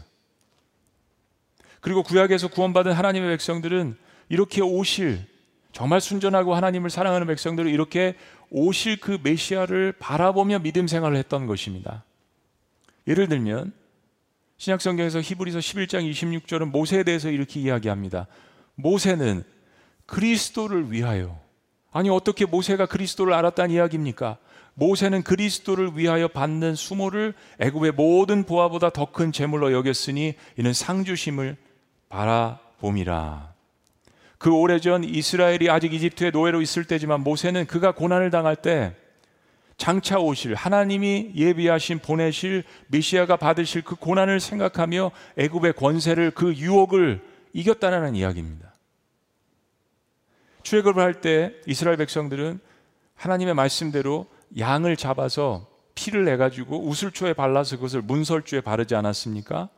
그리고 1.81 2.03
구약에서 2.03 2.49
구원받은 2.49 2.93
하나님의 2.93 3.31
백성들은 3.31 3.97
이렇게 4.29 4.61
오실 4.61 5.27
정말 5.73 6.01
순전하고 6.01 6.55
하나님을 6.55 6.91
사랑하는 6.91 7.27
백성들은 7.27 7.71
이렇게 7.71 8.17
오실 8.51 8.99
그 9.01 9.19
메시아를 9.23 9.93
바라보며 9.99 10.61
믿음 10.61 10.87
생활을 10.89 11.17
했던 11.17 11.47
것입니다. 11.47 12.05
예를 13.07 13.29
들면 13.29 13.73
신약 14.57 14.81
성경에서 14.81 15.21
히브리서 15.21 15.59
11장 15.59 16.11
26절은 16.11 16.71
모세에 16.71 17.03
대해서 17.05 17.31
이렇게 17.31 17.61
이야기합니다. 17.61 18.27
모세는 18.75 19.45
그리스도를 20.07 20.91
위하여 20.93 21.39
아니 21.93 22.09
어떻게 22.11 22.47
모세가 22.47 22.87
그리스도를 22.87 23.33
알았다는 23.35 23.71
이야기입니까? 23.75 24.39
모세는 24.77 25.23
그리스도를 25.23 25.93
위하여 25.95 26.29
받는 26.29 26.75
수모를 26.75 27.33
애굽의 27.61 27.93
모든 27.93 28.45
보화보다 28.45 28.91
더 28.91 29.07
큰 29.17 29.33
재물로 29.33 29.73
여겼으니 29.73 30.35
이는 30.59 30.73
상주심을 30.75 31.57
바라봄이라. 32.11 33.55
그 34.37 34.51
오래전 34.51 35.05
이스라엘이 35.05 35.71
아직 35.71 35.95
이집트의 35.95 36.33
노예로 36.33 36.61
있을 36.61 36.85
때지만 36.85 37.23
모세는 37.23 37.67
그가 37.67 37.93
고난을 37.93 38.31
당할 38.31 38.57
때 38.57 38.95
장차 39.79 40.19
오실 40.19 40.55
하나님이 40.55 41.33
예비하신 41.35 42.01
보내실 42.01 42.65
메시아가 42.89 43.37
받으실 43.37 43.81
그 43.81 43.95
고난을 43.95 44.39
생각하며 44.41 45.13
애굽의 45.39 45.75
권세를 45.75 46.33
그 46.33 46.53
유혹을 46.55 47.23
이겼다라는 47.55 48.17
이야기입니다. 48.17 48.75
출애굽을 50.63 51.03
할 51.03 51.23
때 51.23 51.55
이스라엘 51.67 51.97
백성들은 51.97 52.59
하나님의 53.15 53.55
말씀대로 53.55 54.27
양을 54.59 54.97
잡아서 54.97 55.67
피를 55.95 56.25
내가지고 56.27 56.83
우슬초에 56.87 57.33
발라서 57.33 57.77
그것을 57.77 58.03
문설주에 58.03 58.61
바르지 58.61 58.95
않았습니까? 58.95 59.69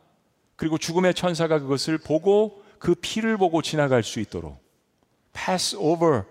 그리고 0.55 0.77
죽음의 0.77 1.13
천사가 1.13 1.59
그것을 1.59 1.97
보고 1.97 2.61
그 2.77 2.93
피를 2.99 3.37
보고 3.37 3.61
지나갈 3.61 4.03
수 4.03 4.19
있도록 4.19 4.61
pass 5.33 5.75
over 5.77 6.23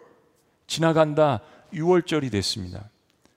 지나간다 0.66 1.40
유월절이 1.72 2.30
됐습니다. 2.30 2.90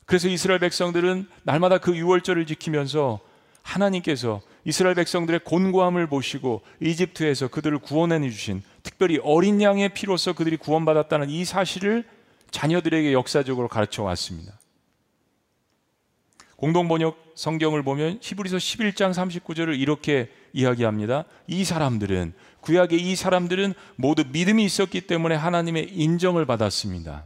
그래서 0.06 0.28
이스라엘 0.28 0.60
백성들은 0.60 1.28
날마다 1.44 1.78
그 1.78 1.96
유월절을 1.96 2.46
지키면서 2.48 3.20
하나님께서 3.64 4.42
이스라엘 4.66 4.96
백성들의 4.96 5.42
곤고함을 5.46 6.08
보시고 6.08 6.62
이집트에서 6.82 7.48
그들을 7.48 7.80
구원해 7.80 8.20
주신 8.30 8.62
특별히 8.84 9.18
어린 9.20 9.62
양의 9.62 9.90
피로서 9.90 10.34
그들이 10.34 10.58
구원받았다는 10.58 11.30
이 11.30 11.46
사실을 11.46 12.04
자녀들에게 12.52 13.14
역사적으로 13.14 13.70
가르쳐 13.70 14.04
왔습니다. 14.04 14.54
공동 16.62 16.88
번역 16.88 17.18
성경을 17.34 17.82
보면 17.82 18.20
히브리서 18.22 18.58
11장 18.58 19.12
39절을 19.16 19.80
이렇게 19.80 20.30
이야기합니다. 20.54 21.24
이 21.48 21.64
사람들은 21.64 22.34
구약의 22.60 23.00
이 23.02 23.16
사람들은 23.16 23.74
모두 23.96 24.24
믿음이 24.32 24.64
있었기 24.64 25.02
때문에 25.02 25.34
하나님의 25.34 25.90
인정을 25.92 26.46
받았습니다. 26.46 27.26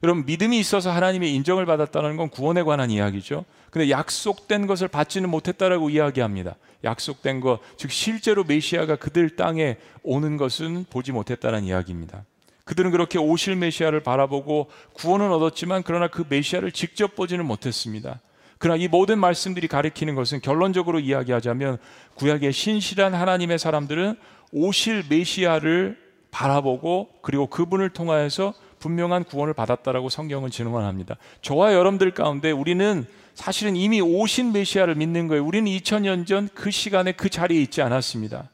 그럼 0.00 0.26
믿음이 0.26 0.58
있어서 0.58 0.90
하나님의 0.90 1.32
인정을 1.36 1.64
받았다는 1.64 2.16
건 2.16 2.28
구원에 2.28 2.64
관한 2.64 2.90
이야기죠. 2.90 3.44
근데 3.70 3.88
약속된 3.88 4.66
것을 4.66 4.88
받지는 4.88 5.28
못했다라고 5.30 5.88
이야기합니다. 5.90 6.56
약속된 6.82 7.38
것, 7.40 7.60
즉 7.76 7.92
실제로 7.92 8.42
메시아가 8.42 8.96
그들 8.96 9.36
땅에 9.36 9.76
오는 10.02 10.36
것은 10.36 10.86
보지 10.90 11.12
못했다는 11.12 11.62
이야기입니다. 11.64 12.24
그들은 12.64 12.90
그렇게 12.90 13.20
오실 13.20 13.54
메시아를 13.54 14.00
바라보고 14.00 14.68
구원은 14.94 15.30
얻었지만 15.30 15.84
그러나 15.86 16.08
그 16.08 16.24
메시아를 16.28 16.72
직접 16.72 17.14
보지는 17.14 17.46
못했습니다. 17.46 18.20
그러나 18.58 18.82
이 18.82 18.88
모든 18.88 19.18
말씀들이 19.18 19.68
가리키는 19.68 20.14
것은 20.14 20.40
결론적으로 20.40 21.00
이야기하자면 21.00 21.76
구약의 22.14 22.52
신실한 22.52 23.14
하나님의 23.14 23.58
사람들은 23.58 24.14
오실 24.52 25.04
메시아를 25.10 25.98
바라보고 26.30 27.08
그리고 27.22 27.46
그분을 27.46 27.90
통하여서 27.90 28.54
분명한 28.78 29.24
구원을 29.24 29.54
받았다라고 29.54 30.08
성경은 30.08 30.50
증언합니다. 30.50 31.16
저와 31.42 31.74
여러분들 31.74 32.12
가운데 32.12 32.50
우리는 32.50 33.06
사실은 33.34 33.76
이미 33.76 34.00
오신 34.00 34.52
메시아를 34.52 34.94
믿는 34.94 35.28
거예요. 35.28 35.44
우리는 35.44 35.70
2000년 35.70 36.26
전 36.26 36.48
그 36.54 36.70
시간에 36.70 37.12
그 37.12 37.28
자리에 37.28 37.60
있지 37.62 37.82
않았습니다. 37.82 38.50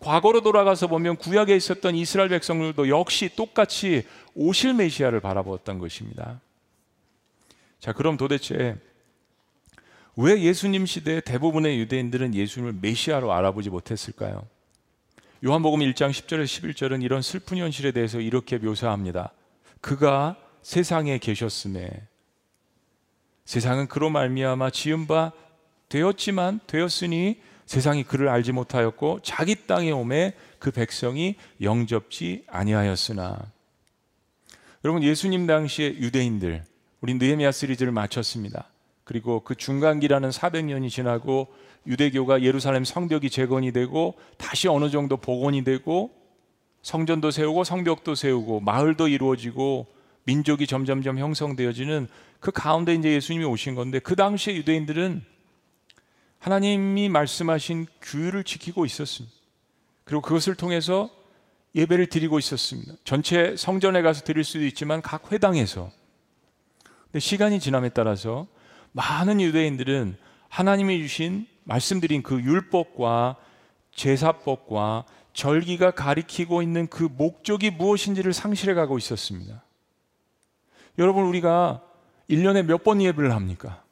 과거로 0.00 0.40
돌아가서 0.40 0.88
보면 0.88 1.16
구약에 1.16 1.54
있었던 1.54 1.94
이스라엘 1.94 2.28
백성들도 2.28 2.88
역시 2.88 3.30
똑같이 3.36 4.02
오실 4.34 4.74
메시아를 4.74 5.20
바라보았던 5.20 5.78
것입니다. 5.78 6.40
자, 7.78 7.92
그럼 7.92 8.16
도대체 8.16 8.76
왜 10.16 10.40
예수님 10.42 10.84
시대 10.86 11.20
대부분의 11.20 11.78
유대인들은 11.80 12.34
예수님을 12.34 12.74
메시아로 12.82 13.32
알아보지 13.32 13.70
못했을까요? 13.70 14.42
요한복음 15.44 15.80
1장 15.80 16.10
10절에서 16.10 16.62
11절은 16.74 17.02
이런 17.02 17.22
슬픈 17.22 17.56
현실에 17.56 17.92
대해서 17.92 18.20
이렇게 18.20 18.58
묘사합니다. 18.58 19.32
그가 19.80 20.36
세상에 20.60 21.18
계셨음에 21.18 21.90
세상은 23.46 23.88
그로 23.88 24.10
말미암아 24.10 24.70
지은 24.70 25.06
바 25.06 25.32
되었지만 25.88 26.60
되었으니 26.66 27.40
세상이 27.66 28.04
그를 28.04 28.28
알지 28.28 28.52
못하였고 28.52 29.20
자기 29.22 29.66
땅에 29.66 29.90
오매 29.90 30.34
그 30.58 30.70
백성이 30.70 31.36
영접지 31.60 32.44
아니하였으나 32.48 33.38
여러분 34.84 35.02
예수님 35.02 35.46
당시의 35.46 35.98
유대인들 36.00 36.64
우리 37.00 37.14
느헤미야 37.14 37.50
시리즈를 37.50 37.92
마쳤습니다. 37.92 38.68
그리고 39.04 39.40
그 39.40 39.54
중간기라는 39.54 40.30
400년이 40.30 40.90
지나고 40.90 41.48
유대교가 41.86 42.42
예루살렘 42.42 42.84
성벽이 42.84 43.30
재건이 43.30 43.72
되고 43.72 44.14
다시 44.36 44.68
어느 44.68 44.90
정도 44.90 45.16
복원이 45.16 45.64
되고 45.64 46.10
성전도 46.82 47.30
세우고 47.30 47.64
성벽도 47.64 48.14
세우고 48.14 48.60
마을도 48.60 49.08
이루어지고 49.08 49.86
민족이 50.24 50.66
점점점 50.66 51.18
형성되어지는 51.18 52.06
그 52.38 52.50
가운데 52.52 52.94
이제 52.94 53.10
예수님이 53.12 53.44
오신 53.44 53.74
건데 53.74 53.98
그 53.98 54.14
당시에 54.14 54.54
유대인들은 54.56 55.24
하나님이 56.38 57.08
말씀하신 57.08 57.86
규율을 58.02 58.42
지키고 58.44 58.84
있었습니다. 58.84 59.34
그리고 60.04 60.22
그것을 60.22 60.54
통해서 60.56 61.08
예배를 61.74 62.06
드리고 62.06 62.38
있었습니다. 62.38 62.92
전체 63.04 63.56
성전에 63.56 64.02
가서 64.02 64.22
드릴 64.22 64.44
수도 64.44 64.64
있지만 64.66 65.02
각 65.02 65.30
회당에서. 65.32 65.90
근데 67.06 67.20
시간이 67.20 67.60
지남에 67.60 67.90
따라서 67.90 68.46
많은 68.92 69.40
유대인들은 69.40 70.16
하나님이 70.48 70.98
주신 71.00 71.46
말씀드린 71.64 72.22
그 72.22 72.40
율법과 72.40 73.36
제사법과 73.94 75.04
절기가 75.32 75.92
가리키고 75.92 76.62
있는 76.62 76.86
그 76.88 77.04
목적이 77.04 77.70
무엇인지를 77.70 78.32
상실해 78.32 78.74
가고 78.74 78.98
있었습니다. 78.98 79.62
여러분 80.98 81.24
우리가 81.24 81.82
1년에 82.28 82.62
몇 82.64 82.84
번 82.84 83.00
예배를 83.00 83.32
합니까? 83.32 83.82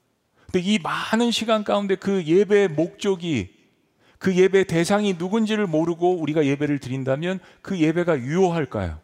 근데 0.52 0.60
이 0.60 0.78
많은 0.78 1.30
시간 1.30 1.64
가운데 1.64 1.94
그 1.96 2.24
예배의 2.24 2.68
목적이 2.68 3.54
그 4.18 4.36
예배 4.36 4.64
대상이 4.64 5.14
누군지를 5.14 5.66
모르고 5.66 6.18
우리가 6.18 6.44
예배를 6.44 6.78
드린다면 6.78 7.38
그 7.62 7.78
예배가 7.78 8.18
유효할까요? 8.18 8.98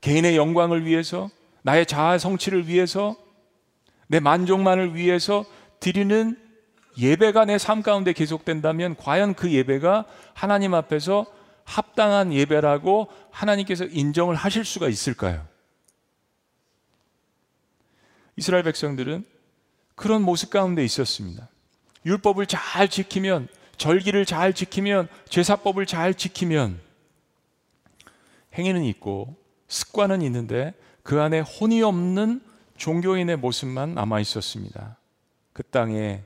개인의 0.00 0.36
영광을 0.36 0.84
위해서 0.84 1.30
나의 1.62 1.86
자아 1.86 2.18
성취를 2.18 2.66
위해서 2.66 3.16
내 4.08 4.20
만족만을 4.20 4.94
위해서 4.94 5.44
드리는 5.80 6.38
예배가 6.98 7.44
내 7.46 7.58
삶 7.58 7.82
가운데 7.82 8.12
계속된다면 8.12 8.94
과연 8.96 9.34
그 9.34 9.50
예배가 9.52 10.04
하나님 10.32 10.74
앞에서 10.74 11.26
합당한 11.64 12.32
예배라고 12.32 13.08
하나님께서 13.30 13.84
인정을 13.86 14.34
하실 14.34 14.64
수가 14.64 14.88
있을까요? 14.88 15.46
이스라엘 18.36 18.64
백성들은 18.64 19.24
그런 19.94 20.22
모습 20.22 20.50
가운데 20.50 20.84
있었습니다. 20.84 21.48
율법을 22.04 22.46
잘 22.46 22.88
지키면, 22.88 23.48
절기를 23.78 24.26
잘 24.26 24.52
지키면, 24.52 25.08
제사법을 25.28 25.86
잘 25.86 26.14
지키면 26.14 26.78
행위는 28.56 28.84
있고 28.84 29.36
습관은 29.68 30.20
있는데 30.22 30.74
그 31.02 31.20
안에 31.20 31.40
혼이 31.40 31.82
없는 31.82 32.40
종교인의 32.76 33.36
모습만 33.36 33.94
남아 33.94 34.20
있었습니다. 34.20 34.96
그 35.52 35.62
땅에 35.62 36.22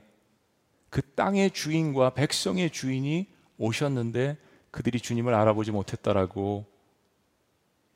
그 0.89 1.01
땅의 1.13 1.51
주인과 1.51 2.11
백성의 2.15 2.71
주인이 2.71 3.27
오셨는데 3.59 4.37
그들이 4.71 4.99
주님을 4.99 5.33
알아보지 5.33 5.71
못했다라고 5.71 6.65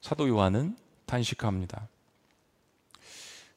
사도 0.01 0.27
요한은 0.27 0.75
탄식합니다. 1.05 1.87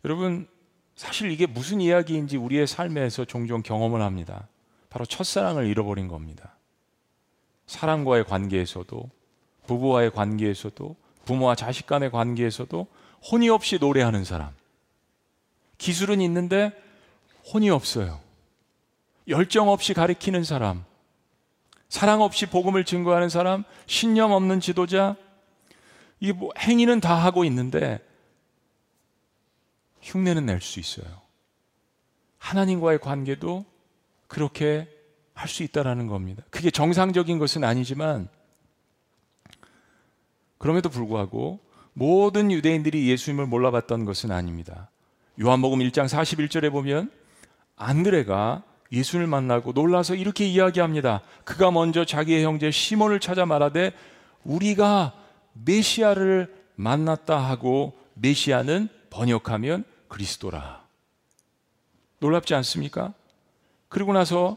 여러분, 0.04 0.48
사실 0.94 1.30
이게 1.30 1.46
무슨 1.46 1.80
이야기인지 1.80 2.36
우리의 2.36 2.66
삶에서 2.66 3.24
종종 3.24 3.62
경험을 3.62 4.00
합니다. 4.00 4.48
바로 4.88 5.04
첫사랑을 5.04 5.66
잃어버린 5.66 6.08
겁니다. 6.08 6.54
사랑과의 7.66 8.24
관계에서도, 8.24 9.10
부부와의 9.66 10.12
관계에서도, 10.12 10.96
부모와 11.24 11.54
자식 11.56 11.86
간의 11.86 12.10
관계에서도 12.10 12.86
혼이 13.30 13.48
없이 13.50 13.78
노래하는 13.80 14.24
사람. 14.24 14.54
기술은 15.78 16.20
있는데 16.20 16.72
혼이 17.52 17.70
없어요. 17.70 18.20
열정 19.28 19.68
없이 19.68 19.92
가리키는 19.92 20.44
사람, 20.44 20.84
사랑 21.88 22.22
없이 22.22 22.46
복음을 22.46 22.84
증거하는 22.84 23.28
사람, 23.28 23.64
신념 23.86 24.32
없는 24.32 24.60
지도자, 24.60 25.16
이게 26.20 26.32
뭐 26.32 26.50
행위는 26.58 27.00
다 27.00 27.14
하고 27.14 27.44
있는데 27.44 27.98
흉내는 30.02 30.46
낼 30.46 30.60
수 30.60 30.78
있어요. 30.80 31.06
하나님과의 32.38 32.98
관계도 33.00 33.64
그렇게 34.28 34.88
할 35.34 35.48
수 35.48 35.62
있다라는 35.62 36.06
겁니다. 36.06 36.42
그게 36.50 36.70
정상적인 36.70 37.38
것은 37.38 37.62
아니지만 37.62 38.28
그럼에도 40.58 40.88
불구하고 40.88 41.60
모든 41.92 42.50
유대인들이 42.50 43.06
예수님을 43.10 43.46
몰라봤던 43.46 44.06
것은 44.06 44.30
아닙니다. 44.30 44.88
요한복음 45.40 45.80
1장 45.80 46.08
41절에 46.08 46.70
보면 46.70 47.10
안드레가 47.76 48.62
예수를 48.92 49.26
만나고 49.26 49.72
놀라서 49.72 50.14
이렇게 50.14 50.46
이야기합니다. 50.46 51.20
그가 51.44 51.70
먼저 51.70 52.04
자기의 52.04 52.44
형제 52.44 52.70
시몬을 52.70 53.20
찾아 53.20 53.44
말하되 53.44 53.92
우리가 54.44 55.12
메시아를 55.52 56.54
만났다 56.76 57.36
하고 57.36 57.94
메시아는 58.14 58.88
번역하면 59.10 59.84
그리스도라. 60.08 60.84
놀랍지 62.20 62.54
않습니까? 62.54 63.12
그리고 63.90 64.12
나서 64.14 64.56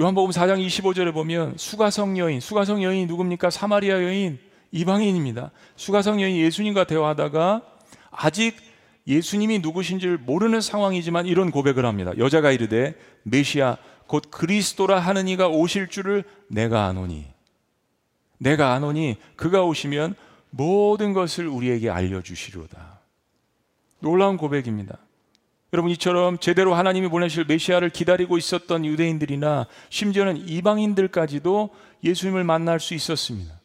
요한복음 0.00 0.30
4장 0.32 0.64
25절에 0.66 1.14
보면 1.14 1.54
수가성 1.56 2.18
여인, 2.18 2.40
수가성 2.40 2.82
여인이 2.82 3.06
누굽니까? 3.06 3.48
사마리아 3.50 4.02
여인, 4.02 4.38
이방인입니다. 4.72 5.50
수가성 5.76 6.20
여인 6.20 6.36
이 6.36 6.40
예수님과 6.42 6.84
대화하다가 6.84 7.62
아직 8.10 8.56
예수님이 9.06 9.58
누구신지를 9.60 10.18
모르는 10.18 10.60
상황이지만 10.60 11.26
이런 11.26 11.50
고백을 11.50 11.84
합니다. 11.84 12.12
여자가 12.18 12.52
이르되 12.52 12.96
메시아 13.24 13.76
곧 14.06 14.30
그리스도라 14.30 14.98
하는 14.98 15.28
이가 15.28 15.48
오실 15.48 15.88
줄을 15.88 16.24
내가 16.48 16.86
아노니 16.86 17.26
내가 18.38 18.72
아노니 18.74 19.16
그가 19.36 19.62
오시면 19.64 20.14
모든 20.50 21.12
것을 21.12 21.48
우리에게 21.48 21.90
알려 21.90 22.22
주시리로다. 22.22 23.00
놀라운 24.00 24.36
고백입니다. 24.36 24.98
여러분 25.72 25.90
이처럼 25.90 26.38
제대로 26.38 26.74
하나님이 26.74 27.08
보내실 27.08 27.46
메시아를 27.46 27.90
기다리고 27.90 28.38
있었던 28.38 28.84
유대인들이나 28.84 29.66
심지어는 29.90 30.48
이방인들까지도 30.48 31.70
예수님을 32.04 32.44
만날 32.44 32.78
수 32.80 32.94
있었습니다. 32.94 33.58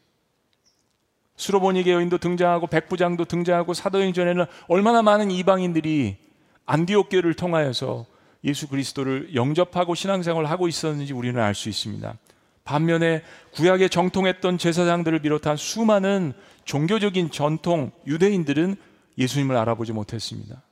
수로보니게 1.40 1.92
여인도 1.92 2.18
등장하고 2.18 2.66
백부장도 2.66 3.24
등장하고 3.24 3.72
사도행 3.74 4.12
전에는 4.12 4.44
얼마나 4.68 5.00
많은 5.02 5.30
이방인들이 5.30 6.18
안디옥교를 6.66 7.32
통하여서 7.34 8.04
예수 8.44 8.68
그리스도를 8.68 9.34
영접하고 9.34 9.94
신앙생활을 9.94 10.48
하고 10.50 10.68
있었는지 10.68 11.12
우리는 11.14 11.40
알 11.42 11.54
수 11.54 11.68
있습니다. 11.70 12.16
반면에 12.64 13.22
구약에 13.54 13.88
정통했던 13.88 14.58
제사장들을 14.58 15.20
비롯한 15.20 15.56
수많은 15.56 16.34
종교적인 16.66 17.30
전통 17.30 17.90
유대인들은 18.06 18.76
예수님을 19.18 19.56
알아보지 19.56 19.92
못했습니다. 19.92 20.62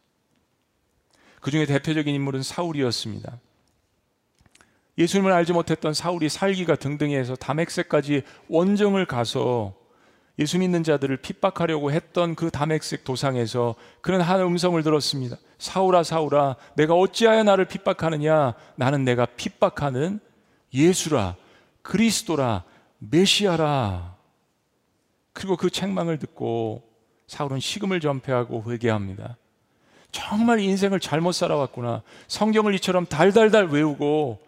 그 1.40 1.50
중에 1.50 1.64
대표적인 1.66 2.14
인물은 2.14 2.42
사울이었습니다. 2.42 3.40
예수님을 4.98 5.33
알지 5.33 5.54
못했던 5.54 5.94
사울이 5.94 6.28
살기가 6.28 6.76
등등해서 6.76 7.37
담액세까지 7.37 8.22
원정을 8.48 9.07
가서 9.07 9.78
예수 10.38 10.59
믿는 10.59 10.85
자들을 10.85 11.16
핍박하려고 11.16 11.90
했던 11.90 12.35
그 12.37 12.51
담액색 12.51 13.03
도상에서 13.05 13.74
그런한 14.01 14.40
음성을 14.40 14.81
들었습니다. 14.85 15.37
사울아 15.59 16.05
사울아 16.05 16.55
내가 16.77 16.94
어찌하여 16.94 17.42
나를 17.42 17.64
핍박하느냐 17.64 18.55
나는 18.77 19.05
내가 19.05 19.27
핍박하는 19.27 20.20
예수라 20.72 21.35
그리스도라 21.83 22.62
메시아라 23.01 24.14
그리고 25.33 25.57
그 25.57 25.70
책망을 25.70 26.18
듣고 26.20 26.83
사울은 27.27 27.59
식음을 27.59 28.01
전폐하고 28.01 28.64
회개합니다. 28.68 29.37
정말 30.12 30.61
인생을 30.61 31.01
잘못 31.01 31.33
살아왔구나. 31.33 32.03
성경을 32.29 32.74
이처럼 32.77 33.07
달달달 33.07 33.66
외우고 33.66 34.38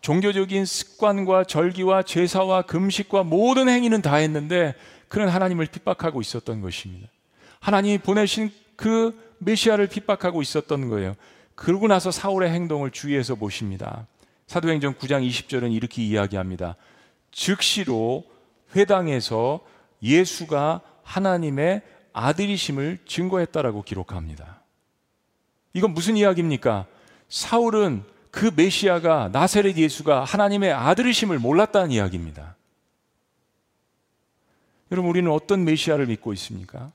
종교적인 0.00 0.64
습관과 0.64 1.44
절기와 1.44 2.02
제사와 2.02 2.62
금식과 2.62 3.22
모든 3.22 3.68
행위는 3.68 4.02
다 4.02 4.16
했는데 4.16 4.74
그는 5.12 5.28
하나님을 5.28 5.66
핍박하고 5.66 6.22
있었던 6.22 6.62
것입니다. 6.62 7.06
하나님이 7.60 7.98
보내신 7.98 8.50
그 8.76 9.34
메시아를 9.40 9.86
핍박하고 9.88 10.40
있었던 10.40 10.88
거예요. 10.88 11.16
그러고 11.54 11.86
나서 11.86 12.10
사울의 12.10 12.50
행동을 12.50 12.90
주의해서 12.90 13.34
보십니다. 13.34 14.06
사도행전 14.46 14.94
9장 14.94 15.22
20절은 15.28 15.70
이렇게 15.74 16.00
이야기합니다. 16.02 16.76
즉시로 17.30 18.24
회당에서 18.74 19.60
예수가 20.02 20.80
하나님의 21.02 21.82
아들이심을 22.14 23.00
증거했다라고 23.04 23.82
기록합니다. 23.82 24.62
이건 25.74 25.92
무슨 25.92 26.16
이야기입니까? 26.16 26.86
사울은 27.28 28.04
그 28.30 28.50
메시아가 28.56 29.28
나세렛 29.30 29.76
예수가 29.76 30.24
하나님의 30.24 30.72
아들이심을 30.72 31.38
몰랐다는 31.38 31.90
이야기입니다. 31.90 32.56
여러분 34.92 35.08
우리는 35.10 35.30
어떤 35.32 35.64
메시아를 35.64 36.06
믿고 36.06 36.34
있습니까? 36.34 36.92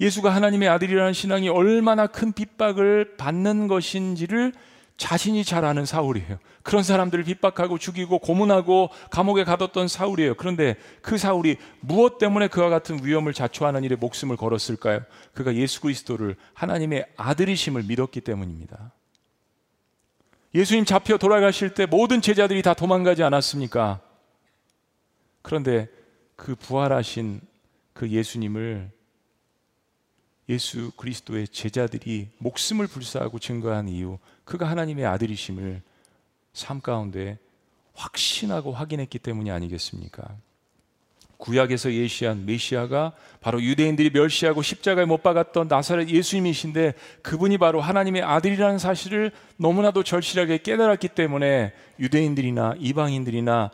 예수가 0.00 0.30
하나님의 0.34 0.68
아들이라는 0.68 1.12
신앙이 1.12 1.48
얼마나 1.48 2.06
큰 2.06 2.32
핍박을 2.32 3.16
받는 3.16 3.66
것인지를 3.66 4.52
자신이 4.96 5.42
잘 5.44 5.64
아는 5.64 5.84
사울이에요. 5.84 6.38
그런 6.62 6.84
사람들을 6.84 7.24
핍박하고 7.24 7.76
죽이고 7.78 8.20
고문하고 8.20 8.90
감옥에 9.10 9.42
가뒀던 9.42 9.88
사울이에요. 9.88 10.34
그런데 10.36 10.76
그 11.02 11.18
사울이 11.18 11.56
무엇 11.80 12.18
때문에 12.18 12.46
그와 12.48 12.68
같은 12.68 13.00
위험을 13.04 13.32
자초하는 13.32 13.82
일에 13.82 13.96
목숨을 13.96 14.36
걸었을까요? 14.36 15.00
그가 15.34 15.54
예수 15.56 15.80
그리스도를 15.80 16.36
하나님의 16.54 17.06
아들이심을 17.16 17.82
믿었기 17.82 18.20
때문입니다. 18.20 18.92
예수님 20.54 20.84
잡혀 20.84 21.16
돌아가실 21.16 21.70
때 21.74 21.86
모든 21.86 22.20
제자들이 22.20 22.62
다 22.62 22.74
도망가지 22.74 23.24
않았습니까? 23.24 24.00
그런데 25.42 25.88
그 26.36 26.54
부활하신 26.54 27.40
그 27.92 28.08
예수님을 28.08 28.90
예수 30.48 30.90
그리스도의 30.92 31.48
제자들이 31.48 32.28
목숨을 32.38 32.86
불사하고 32.88 33.38
증거한 33.38 33.88
이유, 33.88 34.18
그가 34.44 34.68
하나님의 34.68 35.06
아들이심을 35.06 35.82
삶 36.52 36.80
가운데 36.80 37.38
확신하고 37.94 38.72
확인했기 38.72 39.18
때문이 39.18 39.50
아니겠습니까? 39.50 40.36
구약에서 41.38 41.92
예시한 41.92 42.44
메시아가 42.46 43.12
바로 43.40 43.60
유대인들이 43.62 44.10
멸시하고 44.10 44.62
십자가에 44.62 45.04
못 45.06 45.22
박았던 45.24 45.68
나사렛 45.68 46.08
예수님이신데 46.08 46.94
그분이 47.22 47.58
바로 47.58 47.80
하나님의 47.80 48.22
아들이라는 48.22 48.78
사실을 48.78 49.32
너무나도 49.56 50.04
절실하게 50.04 50.58
깨달았기 50.58 51.08
때문에 51.08 51.72
유대인들이나 51.98 52.76
이방인들이나 52.78 53.70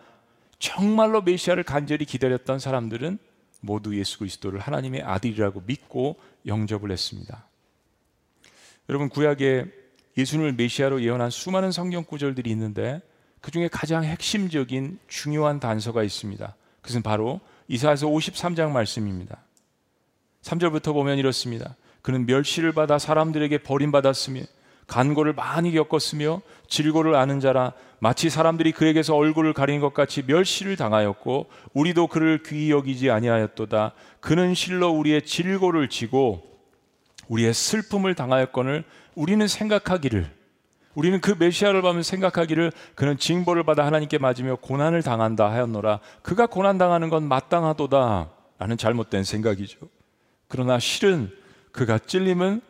정말로 0.58 1.22
메시아를 1.22 1.62
간절히 1.62 2.04
기다렸던 2.04 2.58
사람들은 2.58 3.18
모두 3.60 3.96
예수 3.98 4.18
그리스도를 4.18 4.60
하나님의 4.60 5.02
아들이라고 5.02 5.62
믿고 5.66 6.16
영접을 6.46 6.90
했습니다. 6.90 7.44
여러분 8.88 9.08
구약에 9.08 9.66
예수님을 10.16 10.54
메시아로 10.54 11.02
예언한 11.02 11.30
수많은 11.30 11.70
성경 11.70 12.04
구절들이 12.04 12.50
있는데 12.50 13.00
그 13.40 13.50
중에 13.52 13.68
가장 13.68 14.02
핵심적인 14.04 14.98
중요한 15.06 15.60
단서가 15.60 16.02
있습니다. 16.02 16.56
그것은 16.82 17.02
바로 17.02 17.40
이사에서 17.68 18.06
53장 18.08 18.70
말씀입니다. 18.72 19.40
3절부터 20.42 20.92
보면 20.92 21.18
이렇습니다. 21.18 21.76
그는 22.02 22.26
멸시를 22.26 22.72
받아 22.72 22.98
사람들에게 22.98 23.58
버림받았으며 23.58 24.40
간고를 24.88 25.34
많이 25.34 25.70
겪었으며 25.70 26.40
질고를 26.66 27.14
아는 27.14 27.38
자라 27.38 27.72
마치 28.00 28.30
사람들이 28.30 28.72
그에게서 28.72 29.14
얼굴을 29.14 29.52
가린 29.52 29.80
것 29.80 29.94
같이 29.94 30.24
멸시를 30.26 30.76
당하였고 30.76 31.46
우리도 31.74 32.08
그를 32.08 32.42
귀히 32.44 32.70
여기지 32.70 33.10
아니하였도다 33.10 33.92
그는 34.20 34.54
실로 34.54 34.88
우리의 34.90 35.22
질고를 35.22 35.88
지고 35.88 36.42
우리의 37.28 37.52
슬픔을 37.54 38.14
당하였거늘 38.14 38.84
우리는 39.14 39.46
생각하기를 39.46 40.30
우리는 40.94 41.20
그 41.20 41.34
메시아를 41.38 41.82
보면 41.82 42.02
생각하기를 42.02 42.72
그는 42.94 43.18
징벌을 43.18 43.64
받아 43.64 43.84
하나님께 43.84 44.18
맞으며 44.18 44.56
고난을 44.56 45.02
당한다 45.02 45.50
하였노라 45.50 46.00
그가 46.22 46.46
고난 46.46 46.78
당하는 46.78 47.08
건 47.08 47.22
마땅하도다 47.24 48.30
라는 48.58 48.76
잘못된 48.76 49.22
생각이죠. 49.22 49.78
그러나 50.48 50.80
실은 50.80 51.30
그가 51.70 51.98
찔림은 51.98 52.60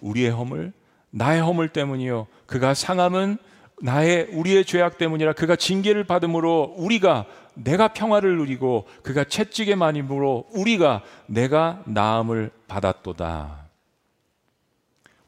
우리의 0.00 0.30
허물 0.30 0.72
나의 1.10 1.40
허물 1.40 1.68
때문이요 1.68 2.26
그가 2.46 2.74
상함은 2.74 3.38
나의 3.80 4.24
우리의 4.32 4.64
죄악 4.64 4.98
때문이라 4.98 5.34
그가 5.34 5.54
징계를 5.56 6.04
받음으로 6.04 6.74
우리가 6.76 7.26
내가 7.54 7.88
평화를 7.88 8.36
누리고 8.36 8.86
그가 9.02 9.24
채찍에 9.24 9.74
만임으로 9.74 10.46
우리가 10.52 11.02
내가 11.26 11.82
나음을 11.86 12.50
받았도다. 12.66 13.66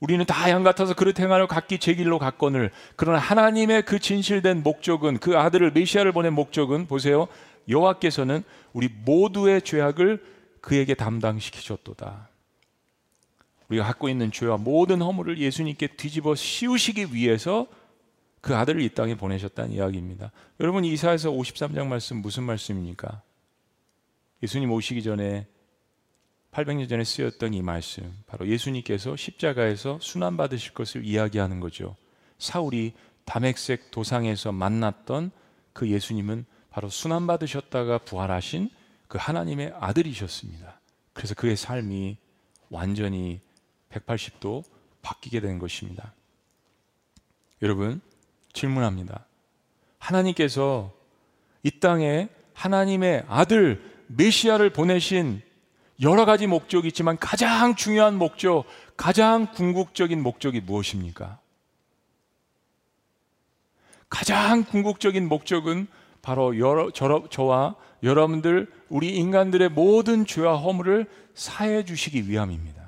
우리는 0.00 0.24
다 0.24 0.48
양같아서 0.48 0.94
그릇 0.94 1.18
행하려 1.20 1.46
각기 1.46 1.78
제 1.78 1.94
길로 1.94 2.18
갔거늘 2.18 2.70
그러나 2.96 3.18
하나님의 3.18 3.82
그 3.82 3.98
진실된 3.98 4.62
목적은 4.62 5.18
그 5.18 5.38
아들을 5.38 5.72
메시아를 5.72 6.12
보낸 6.12 6.32
목적은 6.32 6.86
보세요 6.86 7.28
여호와께서는 7.68 8.42
우리 8.72 8.88
모두의 9.04 9.62
죄악을 9.62 10.24
그에게 10.60 10.94
담당시키셨도다. 10.94 12.29
우리가 13.70 13.84
갖고 13.84 14.08
있는 14.08 14.32
죄와 14.32 14.56
모든 14.56 15.00
허물을 15.00 15.38
예수님께 15.38 15.88
뒤집어 15.96 16.34
씌우시기 16.34 17.14
위해서 17.14 17.66
그 18.40 18.56
아들을 18.56 18.80
이 18.82 18.88
땅에 18.92 19.14
보내셨다는 19.16 19.72
이야기입니다. 19.72 20.32
여러분 20.58 20.84
이사에서 20.84 21.30
53장 21.30 21.86
말씀 21.86 22.16
무슨 22.16 22.42
말씀입니까? 22.44 23.22
예수님 24.42 24.72
오시기 24.72 25.02
전에 25.02 25.46
800년 26.50 26.88
전에 26.88 27.04
쓰였던 27.04 27.54
이 27.54 27.62
말씀 27.62 28.12
바로 28.26 28.48
예수님께서 28.48 29.14
십자가에서 29.14 29.98
순환 30.00 30.36
받으실 30.36 30.72
것을 30.74 31.04
이야기하는 31.04 31.60
거죠. 31.60 31.94
사울이 32.38 32.94
담액색 33.24 33.92
도상에서 33.92 34.50
만났던 34.50 35.30
그 35.72 35.88
예수님은 35.88 36.44
바로 36.70 36.88
순환 36.88 37.26
받으셨다가 37.28 37.98
부활하신 37.98 38.70
그 39.06 39.18
하나님의 39.20 39.74
아들이셨습니다. 39.78 40.80
그래서 41.12 41.34
그의 41.34 41.56
삶이 41.56 42.16
완전히 42.70 43.40
180도 43.90 44.64
바뀌게 45.02 45.40
된 45.40 45.58
것입니다. 45.58 46.12
여러분, 47.62 48.00
질문합니다. 48.52 49.26
하나님께서 49.98 50.92
이 51.62 51.70
땅에 51.78 52.28
하나님의 52.54 53.24
아들 53.28 53.82
메시아를 54.08 54.70
보내신 54.70 55.42
여러 56.00 56.24
가지 56.24 56.46
목적이 56.46 56.88
있지만 56.88 57.18
가장 57.18 57.74
중요한 57.74 58.16
목적, 58.16 58.64
가장 58.96 59.52
궁극적인 59.52 60.22
목적이 60.22 60.60
무엇입니까? 60.60 61.38
가장 64.08 64.64
궁극적인 64.64 65.28
목적은 65.28 65.86
바로 66.22 66.58
여러, 66.58 66.90
저, 66.90 67.24
저와 67.30 67.76
여러분들, 68.02 68.72
우리 68.88 69.10
인간들의 69.14 69.68
모든 69.70 70.24
죄와 70.26 70.56
허물을 70.56 71.06
사해 71.34 71.84
주시기 71.84 72.28
위함입니다. 72.30 72.79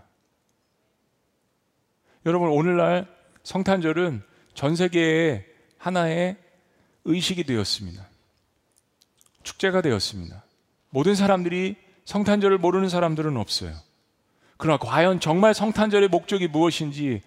여러분 2.25 2.51
오늘날 2.51 3.07
성탄절은 3.43 4.23
전 4.55 4.77
세계의 4.77 5.47
하나의 5.79 6.37
의식이 7.05 7.45
되었습니다. 7.45 8.07
축제가 9.43 9.81
되었습니다. 9.83 10.45
모든 10.91 11.15
사람들이 11.17 11.77
성탄절을 12.05 12.59
모르는 12.59 12.89
사람들은 12.89 13.37
없어요. 13.37 13.75
그러나 14.57 14.77
과연 14.79 15.19
정말 15.19 15.53
성탄절의 15.55 16.09
목적이 16.11 16.47
무엇인지 16.47 17.23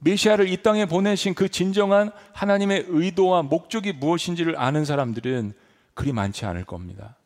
메시아를 0.00 0.48
이 0.48 0.60
땅에 0.62 0.86
보내신 0.86 1.34
그 1.34 1.48
진정한 1.48 2.10
하나님의 2.32 2.86
의도와 2.88 3.42
목적이 3.42 3.92
무엇인지를 3.92 4.58
아는 4.58 4.84
사람들은 4.84 5.52
그리 5.94 6.12
많지 6.12 6.44
않을 6.44 6.64
겁니다. 6.64 7.16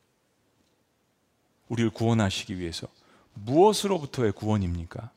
우리를 1.68 1.90
구원하시기 1.90 2.58
위해서 2.58 2.86
무엇으로부터의 3.32 4.32
구원입니까? 4.32 5.10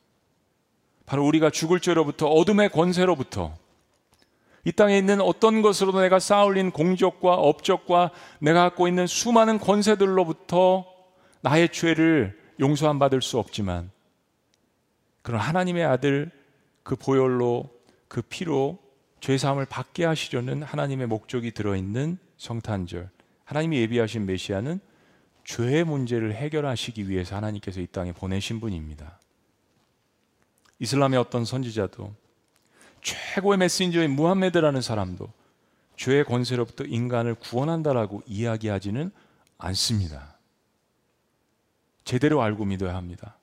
바로 1.12 1.26
우리가 1.26 1.50
죽을 1.50 1.78
죄로부터 1.78 2.26
어둠의 2.26 2.70
권세로부터 2.70 3.54
이 4.64 4.72
땅에 4.72 4.96
있는 4.96 5.20
어떤 5.20 5.60
것으로도 5.60 6.00
내가 6.00 6.18
쌓아올린 6.18 6.70
공적과 6.70 7.34
업적과 7.34 8.12
내가 8.38 8.62
갖고 8.62 8.88
있는 8.88 9.06
수많은 9.06 9.58
권세들로부터 9.58 10.86
나의 11.42 11.68
죄를 11.70 12.34
용서 12.60 12.88
안 12.88 12.98
받을 12.98 13.20
수 13.20 13.38
없지만 13.38 13.90
그런 15.20 15.38
하나님의 15.42 15.84
아들 15.84 16.30
그 16.82 16.96
보혈로 16.96 17.68
그 18.08 18.22
피로 18.22 18.78
죄 19.20 19.36
사함을 19.36 19.66
받게 19.66 20.06
하시려는 20.06 20.62
하나님의 20.62 21.08
목적이 21.08 21.50
들어 21.52 21.76
있는 21.76 22.16
성탄절. 22.38 23.10
하나님이 23.44 23.80
예비하신 23.82 24.24
메시아는 24.24 24.80
죄의 25.44 25.84
문제를 25.84 26.32
해결하시기 26.32 27.06
위해서 27.10 27.36
하나님께서 27.36 27.82
이 27.82 27.86
땅에 27.86 28.12
보내신 28.12 28.60
분입니다. 28.60 29.18
이슬람의 30.82 31.18
어떤 31.20 31.44
선지자도 31.44 32.12
최고의 33.02 33.58
메신저인 33.58 34.10
무함메드라는 34.10 34.80
사람도 34.82 35.28
죄의 35.96 36.24
권세로부터 36.24 36.84
인간을 36.84 37.36
구원한다라고 37.36 38.22
이야기하지는 38.26 39.12
않습니다. 39.58 40.36
제대로 42.04 42.42
알고 42.42 42.64
믿어야 42.64 42.96
합니다. 42.96 43.36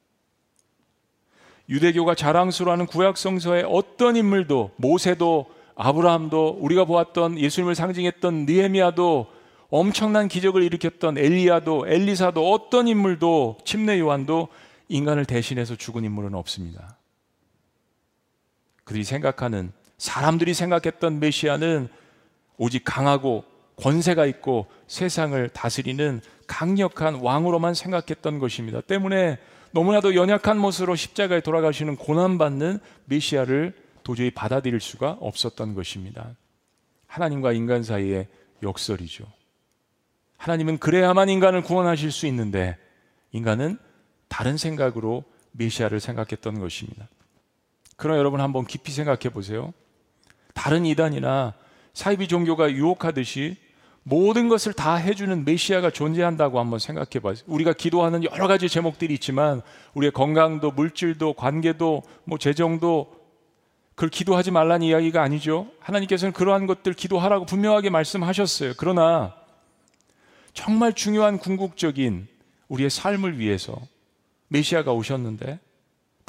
유대교가 1.70 2.14
자랑스러워하는 2.14 2.88
구약성서의 2.88 3.66
어떤 3.70 4.18
인물도 4.18 4.72
모세도 4.76 5.50
아브라함도 5.76 6.58
우리가 6.60 6.84
보았던 6.84 7.40
예수님을 7.40 7.74
상징했던 7.74 8.48
느헤미야도 8.48 9.28
엄청난 9.70 10.28
기적을 10.28 10.62
일으켰던 10.64 11.18
엘리야도 11.18 11.88
엘리사도 11.88 12.52
어떤 12.52 12.90
인물도 12.90 13.60
침례 13.64 13.98
요한도 13.98 14.50
인간을 14.90 15.24
대신해서 15.24 15.78
죽은 15.78 16.04
인물은 16.04 16.34
없습니다. 16.36 16.99
그들이 18.90 19.04
생각하는 19.04 19.72
사람들이 20.00 20.56
생각했던 20.56 21.20
메시아는 21.20 21.90
오직 22.58 22.82
강하고 22.84 23.44
권세가 23.76 24.26
있고 24.26 24.66
세상을 24.88 25.48
다스리는 25.50 26.22
강력한 26.48 27.20
왕으로만 27.22 27.76
생각했던 27.76 28.40
것입니다. 28.40 28.82
때문에 28.82 29.38
너무나도 29.74 30.16
연약한 30.16 30.58
모습으로 30.58 30.96
십자가에 30.96 31.42
돌아가시는 31.42 31.98
고난받는 31.98 32.80
메시아를 33.06 33.76
도저히 34.02 34.32
받아들일 34.32 34.80
수가 34.80 35.18
없었던 35.22 35.76
것입니다. 35.76 36.32
하나님과 37.06 37.54
인간 37.54 37.84
사이의 37.84 38.28
역설이죠. 38.64 39.26
하나님은 40.38 40.80
그래야만 40.80 41.30
인간을 41.30 41.62
구원하실 41.62 42.12
수 42.12 42.26
있는데 42.26 42.76
인간은 43.34 43.78
다른 44.30 44.58
생각으로 44.58 45.24
메시아를 45.52 46.00
생각했던 46.00 46.60
것입니다. 46.60 47.08
그럼 48.00 48.18
여러분 48.18 48.40
한번 48.42 48.66
깊이 48.66 48.92
생각해 48.94 49.30
보세요. 49.32 49.74
다른 50.54 50.86
이단이나 50.86 51.54
사이비 51.94 52.30
종교가 52.30 52.72
유혹하듯이 52.72 53.58
모든 54.04 54.48
것을 54.48 54.72
다 54.72 54.96
해주는 54.96 55.44
메시아가 55.44 55.90
존재한다고 55.92 56.60
한번 56.62 56.80
생각해 56.80 57.20
봐요. 57.22 57.36
우리가 57.46 57.74
기도하는 57.74 58.24
여러 58.24 58.48
가지 58.48 58.70
제목들이 58.70 59.14
있지만 59.16 59.62
우리의 59.94 60.12
건강도, 60.12 60.72
물질도, 60.72 61.34
관계도, 61.34 62.04
뭐 62.24 62.38
재정도 62.40 63.12
그걸 63.96 64.10
기도하지 64.10 64.52
말란 64.52 64.82
이야기가 64.82 65.22
아니죠. 65.22 65.68
하나님께서는 65.82 66.32
그러한 66.32 66.68
것들 66.68 66.94
기도하라고 66.94 67.46
분명하게 67.46 67.90
말씀하셨어요. 67.90 68.74
그러나 68.78 69.36
정말 70.54 70.94
중요한 70.94 71.38
궁극적인 71.38 72.28
우리의 72.70 72.90
삶을 72.90 73.40
위해서 73.40 73.78
메시아가 74.48 74.94
오셨는데 74.94 75.60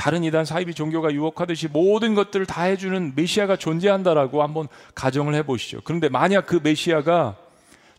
다른 0.01 0.25
이단 0.25 0.47
사이비 0.47 0.73
종교가 0.73 1.13
유혹하듯이 1.13 1.69
모든 1.69 2.15
것들을 2.15 2.47
다 2.47 2.63
해주는 2.63 3.13
메시아가 3.17 3.57
존재한다라고 3.57 4.43
한번 4.43 4.67
가정을 4.95 5.35
해보시죠. 5.35 5.83
그런데 5.85 6.09
만약 6.09 6.47
그 6.47 6.59
메시아가 6.63 7.37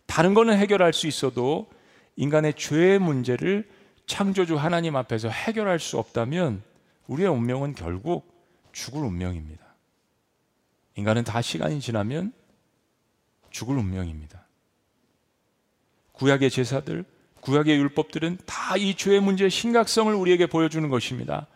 다른 0.06 0.34
거는 0.34 0.58
해결할 0.58 0.92
수 0.92 1.06
있어도 1.06 1.70
인간의 2.16 2.54
죄의 2.54 2.98
문제를 2.98 3.68
창조주 4.06 4.56
하나님 4.56 4.96
앞에서 4.96 5.28
해결할 5.28 5.78
수 5.78 5.96
없다면 5.96 6.64
우리의 7.06 7.28
운명은 7.28 7.76
결국 7.76 8.26
죽을 8.72 9.00
운명입니다. 9.04 9.64
인간은 10.96 11.22
다 11.22 11.40
시간이 11.40 11.80
지나면 11.80 12.32
죽을 13.50 13.78
운명입니다. 13.78 14.44
구약의 16.10 16.50
제사들, 16.50 17.04
구약의 17.42 17.76
율법들은 17.78 18.38
다 18.44 18.62
이 18.76 18.96
죄의 18.96 19.20
문제의 19.20 19.50
심각성을 19.50 20.12
우리에게 20.12 20.46
보여주는 20.48 20.88
것입니다. 20.88 21.46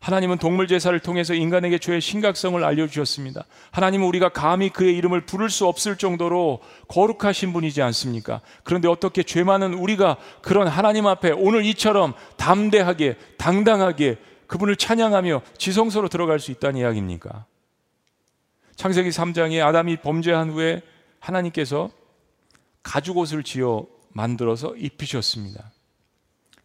하나님은 0.00 0.38
동물 0.38 0.68
제사를 0.68 0.96
통해서 1.00 1.34
인간에게 1.34 1.78
죄의 1.78 2.00
심각성을 2.00 2.62
알려주셨습니다. 2.62 3.44
하나님은 3.72 4.06
우리가 4.06 4.28
감히 4.28 4.68
그의 4.70 4.96
이름을 4.96 5.22
부를 5.22 5.50
수 5.50 5.66
없을 5.66 5.96
정도로 5.96 6.60
거룩하신 6.88 7.52
분이지 7.52 7.82
않습니까? 7.82 8.40
그런데 8.62 8.88
어떻게 8.88 9.22
죄 9.22 9.42
많은 9.42 9.74
우리가 9.74 10.16
그런 10.42 10.68
하나님 10.68 11.06
앞에 11.06 11.32
오늘 11.32 11.64
이처럼 11.64 12.14
담대하게, 12.36 13.16
당당하게 13.38 14.16
그분을 14.46 14.76
찬양하며 14.76 15.42
지성소로 15.58 16.08
들어갈 16.08 16.38
수 16.38 16.52
있다는 16.52 16.80
이야기입니까? 16.80 17.46
창세기 18.76 19.08
3장에 19.08 19.64
아담이 19.66 19.96
범죄한 19.96 20.50
후에 20.50 20.82
하나님께서 21.18 21.88
가죽옷을 22.82 23.42
지어 23.42 23.86
만들어서 24.12 24.76
입히셨습니다. 24.76 25.72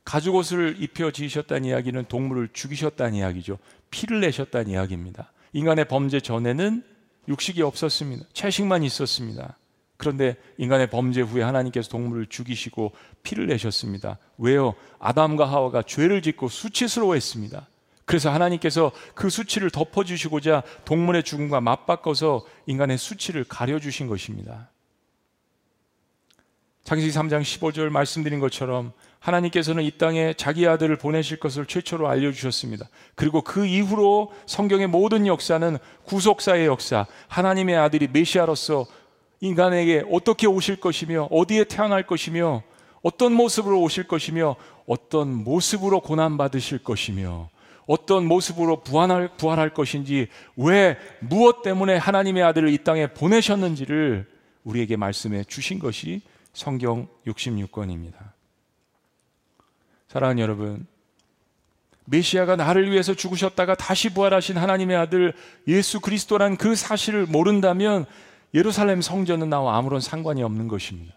가죽옷을 0.04 0.78
입혀 0.80 1.12
지으셨다는 1.12 1.66
이야기는 1.66 2.06
동물을 2.06 2.50
죽이셨다는 2.54 3.16
이야기죠. 3.16 3.58
피를 3.92 4.22
내셨다는 4.22 4.70
이야기입니다. 4.72 5.32
인간의 5.54 5.86
범죄 5.88 6.20
전에는 6.20 6.84
육식이 7.28 7.62
없었습니다. 7.62 8.26
채식만 8.34 8.84
있었습니다. 8.84 9.58
그런데 9.98 10.36
인간의 10.58 10.90
범죄 10.90 11.22
후에 11.22 11.44
하나님께서 11.44 11.88
동물을 11.90 12.26
죽이시고 12.26 12.94
피를 13.22 13.46
내셨습니다. 13.48 14.18
왜요? 14.40 14.74
아담과 15.00 15.46
하와가 15.46 15.84
죄를 15.84 16.24
짓고 16.24 16.50
수치스러워했습니다. 16.50 17.68
그래서 18.06 18.32
하나님께서 18.32 18.92
그 19.14 19.30
수치를 19.30 19.70
덮어주시고자 19.70 20.64
동물의 20.86 21.22
죽음과 21.24 21.62
맞바꿔서 21.62 22.44
인간의 22.66 22.98
수치를 22.98 23.44
가려주신 23.44 24.08
것입니다. 24.08 24.70
창세기 26.84 27.12
3장 27.14 27.44
15절 27.44 27.90
말씀드린 27.90 28.40
것처럼 28.40 28.94
하나님께서는 29.22 29.84
이 29.84 29.92
땅에 29.92 30.34
자기 30.36 30.68
아들을 30.68 30.96
보내실 30.98 31.38
것을 31.38 31.68
최초로 31.68 32.08
알려주셨습니다. 32.10 32.88
그리고 33.16 33.42
그 33.42 33.66
이후로 33.66 34.34
성경의 34.48 34.88
모든 34.88 35.28
역사는 35.28 35.78
구속사의 36.06 36.66
역사, 36.66 37.06
하나님의 37.28 37.78
아들이 37.78 38.08
메시아로서 38.12 38.88
인간에게 39.40 40.06
어떻게 40.12 40.48
오실 40.48 40.78
것이며, 40.78 41.28
어디에 41.32 41.66
태어날 41.66 42.06
것이며, 42.08 42.64
어떤 43.04 43.34
모습으로 43.34 43.80
오실 43.82 44.08
것이며, 44.08 44.56
어떤 44.88 45.34
모습으로 45.36 46.02
고난받으실 46.02 46.80
것이며, 46.84 47.50
어떤 47.88 48.26
모습으로 48.26 48.82
부활할, 48.82 49.30
부활할 49.38 49.72
것인지, 49.74 50.28
왜, 50.56 50.98
무엇 51.20 51.62
때문에 51.62 51.96
하나님의 51.98 52.42
아들을 52.44 52.70
이 52.70 52.84
땅에 52.84 53.08
보내셨는지를 53.08 54.28
우리에게 54.64 54.96
말씀해 54.96 55.44
주신 55.44 55.78
것이 55.80 56.22
성경 56.54 57.08
66권입니다. 57.28 58.31
사랑하는 60.12 60.42
여러분, 60.44 60.86
메시아가 62.06 62.58
나를 62.58 62.92
위해서 62.92 63.14
죽으셨다가 63.14 63.76
다시 63.76 64.10
부활하신 64.14 64.58
하나님의 64.58 64.98
아들 64.98 65.34
예수 65.70 66.02
그리스도란 66.02 66.58
그 66.58 66.76
사실을 66.76 67.26
모른다면 67.26 68.06
예루살렘 68.54 69.02
성전은 69.02 69.50
나와 69.50 69.78
아무런 69.78 70.02
상관이 70.02 70.44
없는 70.44 70.68
것입니다. 70.68 71.14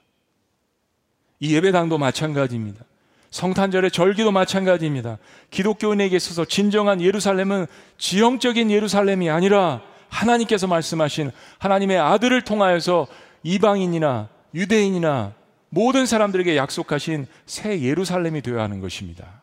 이 1.40 1.54
예배당도 1.56 1.98
마찬가지입니다. 1.98 2.84
성탄절의 3.32 3.90
절기도 3.90 4.30
마찬가지입니다. 4.30 5.18
기독교인에게 5.50 6.14
있어서 6.14 6.44
진정한 6.44 7.02
예루살렘은 7.02 7.66
지형적인 7.98 8.70
예루살렘이 8.70 9.28
아니라 9.28 9.82
하나님께서 10.08 10.68
말씀하신 10.68 11.32
하나님의 11.58 11.98
아들을 11.98 12.42
통하여서 12.42 13.08
이방인이나 13.42 14.28
유대인이나 14.54 15.34
모든 15.74 16.06
사람들에게 16.06 16.56
약속하신 16.56 17.26
새 17.46 17.80
예루살렘이 17.82 18.42
되어야 18.42 18.62
하는 18.62 18.78
것입니다. 18.80 19.42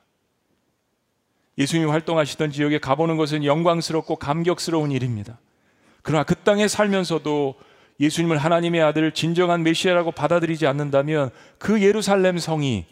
예수님이 1.57 1.89
활동하시던 1.91 2.51
지역에 2.53 2.79
가보는 2.79 3.17
것은 3.17 3.43
영광스럽고 3.43 4.15
감격스러운 4.15 4.91
일입니다. 4.91 5.39
그러나 6.01 6.23
그 6.23 6.33
땅에 6.35 6.69
살면서도 6.69 7.55
예수님을 7.99 8.37
하나님의 8.37 8.81
아들 8.81 9.11
진정한 9.11 9.61
메시아라고 9.61 10.13
받아들이지 10.13 10.65
않는다면 10.67 11.31
그 11.59 11.81
예루살렘 11.83 12.37
성이 12.37 12.85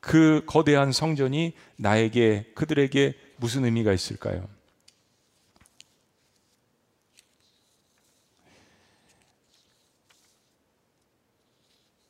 그 0.00 0.42
거대한 0.46 0.90
성전이 0.90 1.52
나에게 1.76 2.46
그들에게 2.54 3.12
무슨 3.36 3.66
의미가 3.66 3.92
있을까요? 3.92 4.48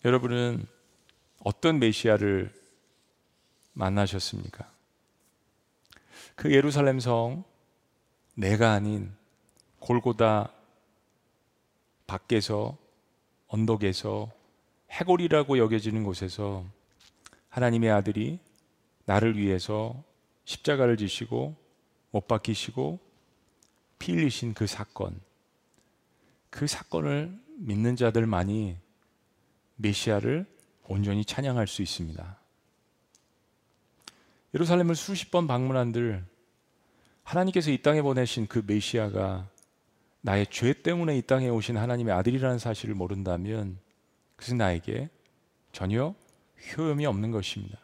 여러분은 0.02 0.66
어떤 1.44 1.78
메시아를 1.78 2.54
만나셨습니까? 3.74 4.70
그 6.36 6.52
예루살렘 6.54 7.00
성 7.00 7.44
내가 8.34 8.72
아닌 8.72 9.12
골고다 9.78 10.52
밖에서 12.06 12.78
언덕에서 13.48 14.30
해골이라고 14.90 15.58
여겨지는 15.58 16.02
곳에서 16.04 16.64
하나님의 17.50 17.90
아들이 17.90 18.38
나를 19.04 19.36
위해서 19.36 20.02
십자가를 20.46 20.96
지시고 20.96 21.54
못 22.10 22.26
박히시고 22.26 22.98
피 23.98 24.12
흘리신 24.14 24.54
그 24.54 24.66
사건 24.66 25.20
그 26.48 26.66
사건을 26.66 27.38
믿는 27.58 27.96
자들만이 27.96 28.78
메시아를 29.80 30.46
온전히 30.88 31.24
찬양할 31.24 31.66
수 31.66 31.82
있습니다. 31.82 32.36
예루살렘을 34.54 34.94
수십 34.94 35.30
번 35.30 35.46
방문한들 35.46 36.24
하나님께서 37.22 37.70
이 37.70 37.78
땅에 37.82 38.02
보내신 38.02 38.46
그 38.46 38.62
메시아가 38.66 39.48
나의 40.22 40.46
죄 40.50 40.72
때문에 40.72 41.16
이 41.16 41.22
땅에 41.22 41.48
오신 41.48 41.76
하나님의 41.76 42.14
아들이라는 42.14 42.58
사실을 42.58 42.94
모른다면 42.94 43.78
그것은 44.36 44.58
나에게 44.58 45.08
전혀 45.72 46.14
효험이 46.76 47.06
없는 47.06 47.30
것입니다. 47.30 47.78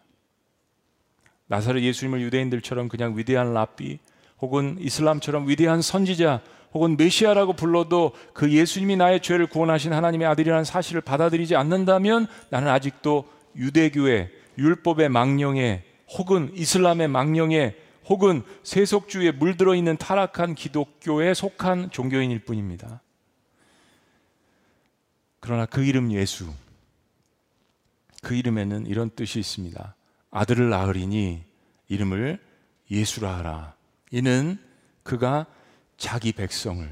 나사렛 1.49 1.83
예수님을 1.85 2.21
유대인들처럼 2.23 2.89
그냥 2.89 3.17
위대한 3.17 3.55
랍비 3.55 4.01
혹은 4.41 4.77
이슬람처럼 4.81 5.49
위대한 5.49 5.81
선지자 5.81 6.43
혹은 6.77 6.99
메시아라고 6.99 7.55
불러도 7.55 8.12
그 8.35 8.53
예수님이 8.53 8.97
나의 8.97 9.23
죄를 9.23 9.47
구원하신 9.47 9.95
하나님의 9.95 10.29
아들이라는 10.29 10.62
사실을 10.65 11.01
받아들이지 11.01 11.57
않는다면 11.57 12.27
나는 12.51 12.69
아직도 12.69 13.27
유대교의 13.57 14.29
율법의 14.59 15.09
망령에 15.09 15.85
혹은 16.11 16.51
이슬람의 16.55 17.09
망령에 17.09 17.75
혹은 18.11 18.43
세속주의에 18.62 19.33
물들어 19.33 19.75
있는 19.75 19.97
타락한 19.97 20.55
기독교에 20.55 21.33
속한 21.33 21.93
종교인일 21.93 22.41
뿐입니다. 22.41 23.01
그러나 25.41 25.65
그 25.65 25.83
이름 25.83 26.12
예수, 26.12 26.47
그 28.23 28.35
이름에는 28.35 28.85
이런 28.87 29.09
뜻이 29.17 29.39
있습니다. 29.41 29.95
아들을 30.31 30.69
낳으리니 30.69 31.43
이름을 31.89 32.39
예수라 32.91 33.39
하라. 33.39 33.75
이는 34.12 34.59
그가 35.03 35.47
자기 35.97 36.33
백성을 36.33 36.89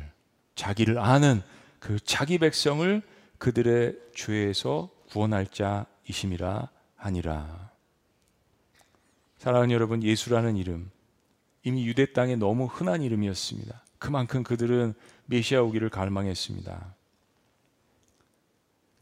자기를 0.55 0.99
아는 0.99 1.43
그 1.79 1.99
자기 2.01 2.39
백성을 2.39 3.03
그들의 3.39 3.97
죄에서 4.15 4.89
구원할 5.11 5.47
자이심이라 5.49 6.69
하니라. 6.97 7.71
사랑하는 9.39 9.75
여러분, 9.75 10.03
예수라는 10.03 10.57
이름 10.57 10.91
이미 11.65 11.87
유대 11.87 12.11
땅에 12.13 12.37
너무 12.37 12.65
흔한 12.67 13.03
이름이었습니다. 13.03 13.83
그만큼 13.99 14.43
그들은 14.43 14.95
메시아 15.27 15.63
오기를 15.63 15.91
갈망했습니다. 15.91 16.95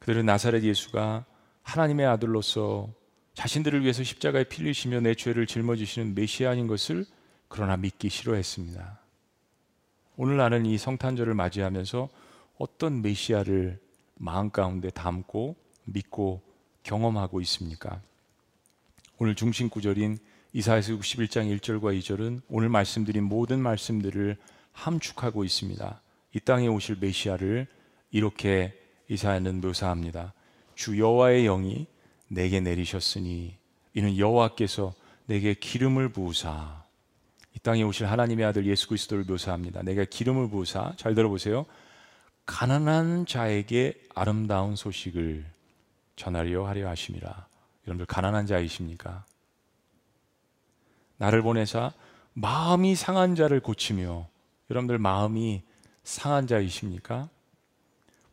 그들은 0.01 0.27
나사렛 0.27 0.65
예수가 0.65 1.25
하나님의 1.63 2.07
아들로서 2.07 2.91
자신들을 3.35 3.83
위해서 3.83 4.03
십자가에 4.03 4.45
필리시며 4.45 5.01
내 5.01 5.15
죄를 5.15 5.47
짊어지시는 5.47 6.15
메시아인 6.15 6.67
것을 6.67 7.07
그러나 7.49 7.77
믿기 7.77 8.09
싫어했습니다. 8.09 9.02
오늘 10.19 10.37
나는 10.37 10.67
이 10.67 10.77
성탄절을 10.77 11.33
맞이하면서 11.35 12.09
어떤 12.59 13.01
메시아를 13.01 13.81
마음 14.17 14.51
가운데 14.51 14.91
담고 14.91 15.57
믿고 15.85 16.43
경험하고 16.83 17.41
있습니까? 17.43 18.03
오늘 19.19 19.35
중심 19.35 19.71
구절인 19.71 20.19
이사야서 20.53 20.99
61장 20.99 21.59
1절과 21.59 21.99
2절은 21.99 22.43
오늘 22.51 22.69
말씀드린 22.69 23.25
모든 23.25 23.59
말씀들을 23.61 24.37
함축하고 24.73 25.45
있습니다. 25.45 26.03
이 26.35 26.41
땅에 26.41 26.67
오실 26.69 26.97
메시아를 27.01 27.67
이렇게 28.11 28.79
이사야는 29.09 29.63
묘사합니다. 29.63 30.35
주 30.75 30.99
여호와의 30.99 31.45
영이 31.45 31.87
내게 32.29 32.61
내리셨으니 32.61 33.57
이는 33.95 34.19
여호와께서 34.19 34.93
내게 35.27 35.55
기름을 35.55 36.11
부으사 36.11 36.82
땅에 37.63 37.85
오실 37.85 38.07
하나님의 38.07 38.45
아들 38.45 38.67
예수 38.67 38.89
그리스도를 38.89 39.25
묘사합니다. 39.25 39.83
내가 39.83 40.05
기름을 40.05 40.51
부사잘 40.51 41.15
들어보세요. 41.15 41.65
가난한 42.45 43.27
자에게 43.27 43.95
아름다운 44.15 44.75
소식을 44.75 45.47
전하려 46.17 46.67
하려 46.67 46.89
하심이라. 46.89 47.47
여러분들 47.87 48.07
가난한 48.07 48.47
자이십니까? 48.47 49.25
나를 51.19 51.43
보내사 51.43 51.93
마음이 52.35 52.97
상한 52.97 53.37
자를 53.37 53.61
고치며 53.61 54.27
여러분들 54.69 54.99
마음이 54.99 55.63
상한 56.03 56.49
자이십니까? 56.49 57.29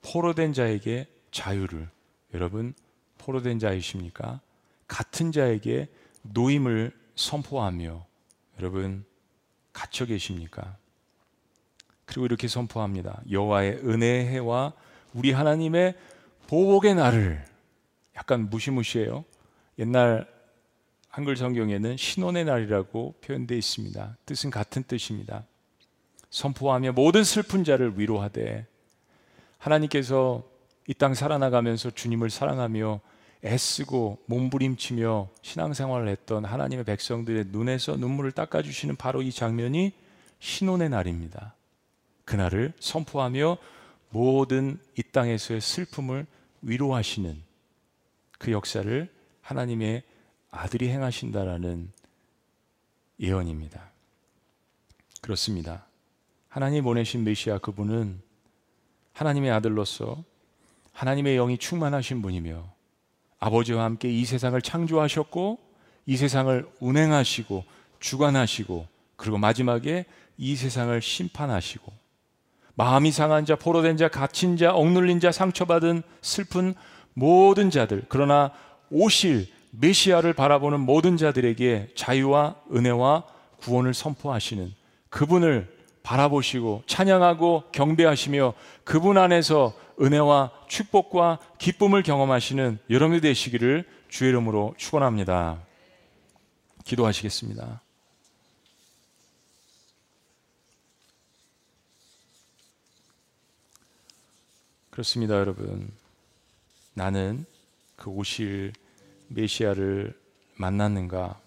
포로된 0.02 0.54
자에게 0.54 1.06
자유를 1.30 1.88
여러분 2.34 2.74
포로된 3.20 3.60
자이십니까? 3.60 4.40
같은 4.88 5.32
자에게 5.32 5.88
노임을 6.24 6.98
선포하며 7.16 8.06
여러분 8.58 9.06
갇혀 9.80 10.06
계십니까? 10.06 10.76
그리고 12.04 12.26
이렇게 12.26 12.50
선포합니다. 12.50 13.22
여호와의 13.32 13.76
은혜의 13.86 14.26
해와 14.28 14.74
우리 15.14 15.32
하나님의 15.32 15.94
보복의 16.48 16.96
날을 16.96 17.46
약간 18.18 18.50
무시무시해요. 18.50 19.24
옛날 19.80 20.28
한글 21.08 21.38
성경에는 21.38 21.96
신원의 21.96 22.44
날이라고 22.44 23.16
표현되어 23.24 23.58
있습니다. 23.58 24.18
뜻은 24.26 24.50
같은 24.50 24.84
뜻입니다. 24.84 25.46
선포하며 26.30 26.92
모든 26.92 27.24
슬픈 27.24 27.64
자를 27.64 27.98
위로하되 27.98 28.68
하나님께서 29.60 30.44
이 30.88 30.94
땅 30.96 31.14
살아나가면서 31.14 31.92
주님을 31.92 32.32
사랑하며 32.32 33.00
애쓰고 33.44 34.24
몸부림치며 34.26 35.30
신앙생활을 35.42 36.10
했던 36.10 36.44
하나님의 36.44 36.84
백성들의 36.84 37.46
눈에서 37.50 37.96
눈물을 37.96 38.34
닦아주시는 38.34 38.98
바로 38.98 39.22
이 39.22 39.32
장면이 39.32 39.94
신혼의 40.40 40.90
날입니다. 40.90 41.56
그날을 42.26 42.74
선포하며 42.80 43.58
모든 44.10 44.78
이 44.98 45.04
땅에서의 45.04 45.62
슬픔을 45.62 46.26
위로하시는 46.62 47.42
그 48.38 48.52
역사를 48.52 49.10
하나님의 49.42 50.04
아들이 50.52 50.90
행하신다라는 50.90 51.92
예언입니다. 53.20 53.90
그렇습니다. 55.22 55.86
하나님 56.50 56.84
보내신 56.84 57.24
메시아 57.24 57.60
그분은 57.60 58.20
하나님의 59.14 59.52
아들로서 59.52 60.24
하나님의 60.94 61.36
영이 61.36 61.58
충만하신 61.58 62.22
분이며 62.22 62.79
아버지와 63.40 63.86
함께 63.86 64.10
이 64.10 64.26
세상을 64.26 64.60
창조하셨고 64.62 65.60
이 66.06 66.18
세상을 66.18 66.66
운행하시고 66.80 67.64
주관하시고 68.00 68.88
그리고 69.16 69.38
마지막에 69.38 70.06
이 70.38 70.56
세상을 70.56 71.02
심판하시고 71.02 71.92
마음이 72.76 73.12
상한 73.12 73.46
자, 73.46 73.56
포로된 73.56 73.98
자, 73.98 74.08
갇힌 74.08 74.56
자, 74.56 74.74
억눌린 74.74 75.20
자, 75.20 75.32
상처받은 75.32 76.02
슬픈 76.22 76.74
모든 77.14 77.70
자들 77.70 78.06
그러나 78.08 78.52
오실 78.90 79.48
메시아를 79.72 80.34
바라보는 80.34 80.80
모든 80.80 81.18
자들에게 81.18 81.90
자유와 81.96 82.56
은혜와 82.74 83.24
구원을 83.60 83.94
선포하시는 83.94 84.74
그분을 85.10 85.78
바라보시고 86.04 86.84
찬양하고 86.88 87.66
경배하시며 87.72 88.54
그분 88.84 89.18
안에서 89.18 89.74
은혜와 90.02 90.52
축복과 90.68 91.40
기쁨을 91.58 92.04
경험하시는 92.04 92.80
여러분이 92.90 93.22
되시기를 93.22 93.88
주의 94.08 94.30
이름으로 94.30 94.74
축원합니다. 94.78 95.62
기도하시겠습니다. 96.86 97.82
그렇습니다, 104.90 105.36
여러분. 105.36 105.92
나는 106.94 107.46
그 107.96 108.10
오실 108.10 108.72
메시아를 109.28 110.18
만났는가? 110.56 111.40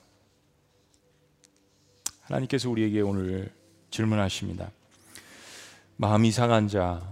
하나님께서 2.22 2.70
우리에게 2.70 3.00
오늘 3.00 3.52
질문하십니다. 3.90 4.70
마음이 5.96 6.30
상한 6.32 6.66
자, 6.68 7.02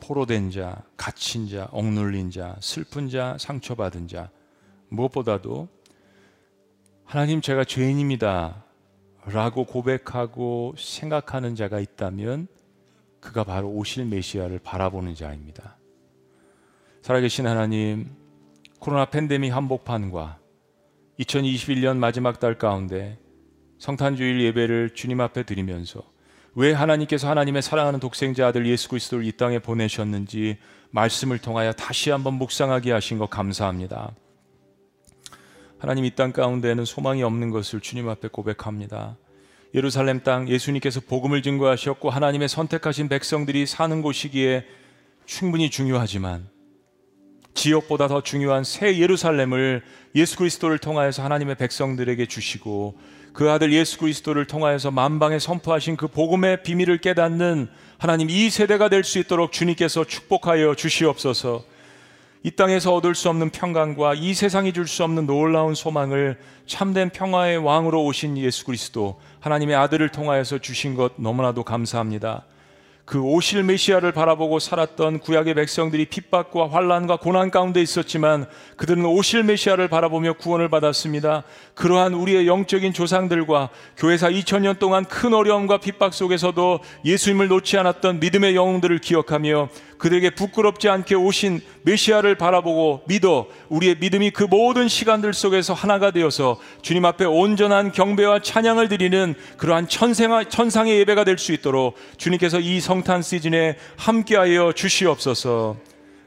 포로된 0.00 0.50
자, 0.50 0.82
갇힌 0.96 1.48
자, 1.48 1.68
억눌린 1.70 2.30
자, 2.30 2.56
슬픈 2.60 3.08
자, 3.08 3.36
상처받은 3.38 4.08
자, 4.08 4.30
무엇보다도 4.88 5.68
하나님 7.04 7.40
제가 7.40 7.64
죄인입니다. 7.64 8.64
라고 9.26 9.64
고백하고 9.66 10.74
생각하는 10.78 11.54
자가 11.54 11.78
있다면 11.78 12.48
그가 13.20 13.44
바로 13.44 13.68
오실 13.68 14.06
메시아를 14.06 14.60
바라보는 14.60 15.14
자입니다. 15.14 15.76
살아계신 17.02 17.46
하나님, 17.46 18.08
코로나 18.78 19.04
팬데믹 19.06 19.52
한복판과 19.52 20.38
2021년 21.18 21.98
마지막 21.98 22.40
달 22.40 22.56
가운데 22.56 23.18
성탄주일 23.78 24.40
예배를 24.40 24.94
주님 24.94 25.20
앞에 25.20 25.42
드리면서 25.42 26.09
왜 26.54 26.72
하나님께서 26.72 27.28
하나님의 27.30 27.62
사랑하는 27.62 28.00
독생자 28.00 28.48
아들 28.48 28.66
예수 28.66 28.88
그리스도를 28.88 29.24
이 29.24 29.32
땅에 29.32 29.60
보내셨는지 29.60 30.56
말씀을 30.90 31.38
통하여 31.38 31.72
다시 31.72 32.10
한번 32.10 32.34
묵상하게 32.34 32.90
하신 32.92 33.18
것 33.18 33.30
감사합니다. 33.30 34.10
하나님 35.78 36.04
이 36.04 36.10
땅 36.14 36.32
가운데에는 36.32 36.84
소망이 36.84 37.22
없는 37.22 37.50
것을 37.50 37.80
주님 37.80 38.08
앞에 38.08 38.28
고백합니다. 38.28 39.16
예루살렘 39.74 40.20
땅 40.20 40.48
예수님께서 40.48 41.00
복음을 41.00 41.40
증거하셨고 41.42 42.10
하나님의 42.10 42.48
선택하신 42.48 43.08
백성들이 43.08 43.66
사는 43.66 44.02
곳이기에 44.02 44.66
충분히 45.26 45.70
중요하지만 45.70 46.48
지역보다더 47.54 48.22
중요한 48.22 48.64
새 48.64 48.98
예루살렘을 48.98 49.82
예수 50.14 50.36
그리스도를 50.36 50.78
통하여서 50.78 51.22
하나님의 51.22 51.56
백성들에게 51.56 52.26
주시고 52.26 52.98
그 53.32 53.50
아들 53.50 53.72
예수 53.72 53.98
그리스도를 53.98 54.46
통하여서 54.46 54.90
만방에 54.90 55.38
선포하신 55.38 55.96
그 55.96 56.08
복음의 56.08 56.62
비밀을 56.62 56.98
깨닫는 56.98 57.68
하나님 57.98 58.28
이 58.30 58.48
세대가 58.50 58.88
될 58.88 59.04
수 59.04 59.18
있도록 59.18 59.50
주님께서 59.52 60.04
축복하여 60.04 60.74
주시옵소서. 60.74 61.62
이 62.42 62.50
땅에서 62.52 62.94
얻을 62.94 63.14
수 63.14 63.28
없는 63.30 63.50
평강과 63.50 64.14
이 64.14 64.32
세상이 64.34 64.72
줄 64.72 64.86
수 64.88 65.04
없는 65.04 65.26
놀라운 65.26 65.74
소망을 65.74 66.38
참된 66.66 67.10
평화의 67.10 67.58
왕으로 67.58 68.02
오신 68.04 68.38
예수 68.38 68.64
그리스도 68.64 69.20
하나님의 69.40 69.76
아들을 69.76 70.08
통하여서 70.10 70.58
주신 70.58 70.94
것 70.94 71.12
너무나도 71.16 71.62
감사합니다. 71.64 72.44
그 73.10 73.20
오실 73.20 73.64
메시아를 73.64 74.12
바라보고 74.12 74.60
살았던 74.60 75.18
구약의 75.18 75.54
백성들이 75.54 76.04
핍박과 76.04 76.68
환란과 76.70 77.16
고난 77.16 77.50
가운데 77.50 77.82
있었지만 77.82 78.46
그들은 78.76 79.04
오실 79.04 79.42
메시아를 79.42 79.88
바라보며 79.88 80.34
구원을 80.34 80.68
받았습니다. 80.68 81.42
그러한 81.74 82.14
우리의 82.14 82.46
영적인 82.46 82.92
조상들과 82.92 83.70
교회사 83.96 84.30
2000년 84.30 84.78
동안 84.78 85.04
큰 85.04 85.34
어려움과 85.34 85.78
핍박 85.78 86.14
속에서도 86.14 86.78
예수님을 87.04 87.48
놓지 87.48 87.76
않았던 87.78 88.20
믿음의 88.20 88.54
영웅들을 88.54 88.96
기억하며 89.00 89.70
그들에게 90.00 90.30
부끄럽지 90.30 90.88
않게 90.88 91.14
오신 91.14 91.60
메시아를 91.82 92.34
바라보고 92.36 93.02
믿어 93.06 93.46
우리의 93.68 93.98
믿음이 94.00 94.30
그 94.30 94.42
모든 94.44 94.88
시간들 94.88 95.34
속에서 95.34 95.74
하나가 95.74 96.10
되어서 96.10 96.58
주님 96.82 97.04
앞에 97.04 97.26
온전한 97.26 97.92
경배와 97.92 98.40
찬양을 98.40 98.88
드리는 98.88 99.34
그러한 99.58 99.88
천생아, 99.88 100.44
천상의 100.44 100.98
예배가 101.00 101.24
될 101.24 101.30
수 101.40 101.52
있도록 101.52 101.94
주님께서 102.18 102.60
이 102.60 102.80
성탄 102.80 103.22
시즌에 103.22 103.78
함께하여 103.96 104.72
주시옵소서 104.72 105.76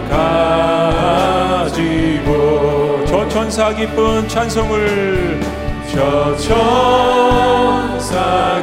가지고 0.08 3.04
저 3.06 3.28
천사 3.28 3.72
기쁜 3.72 4.26
찬송을 4.28 5.40
저 5.90 6.36
천사 6.36 8.62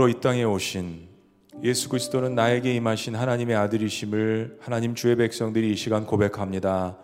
이 0.09 0.19
땅에 0.21 0.43
오신 0.43 1.07
예수 1.63 1.89
그리스도는 1.89 2.35
나에게 2.35 2.73
임하신 2.75 3.15
하나님의 3.15 3.55
아들이심을 3.55 4.59
하나님 4.61 4.95
주의 4.95 5.15
백성들이 5.15 5.71
이 5.73 5.75
시간 5.75 6.05
고백합니다. 6.05 6.97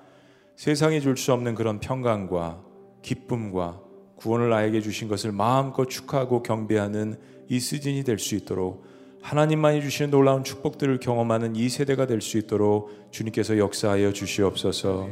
세상이 0.56 1.01
줄 1.01 1.18
수 1.18 1.34
없는 1.34 1.56
그런 1.56 1.80
평강과 1.80 2.62
기쁨과 3.01 3.82
구원을 4.18 4.49
나에게 4.49 4.80
주신 4.82 5.08
것을 5.10 5.32
마음껏 5.32 5.86
축하하고 5.89 6.43
경배하는 6.43 7.18
이 7.49 7.60
시즌이 7.60 8.04
될 8.04 8.20
수 8.20 8.36
있도록 8.36 8.86
하나님만이 9.22 9.82
주시는 9.82 10.12
놀라운 10.12 10.43
축복들을 10.43 10.99
경험하는 10.99 11.56
이 11.56 11.68
세대가 11.70 12.06
될 12.06 12.22
수 12.22 12.38
있도록 12.38 12.89
주님께서 13.12 13.58
역사하여 13.58 14.14
주시옵소서. 14.14 15.10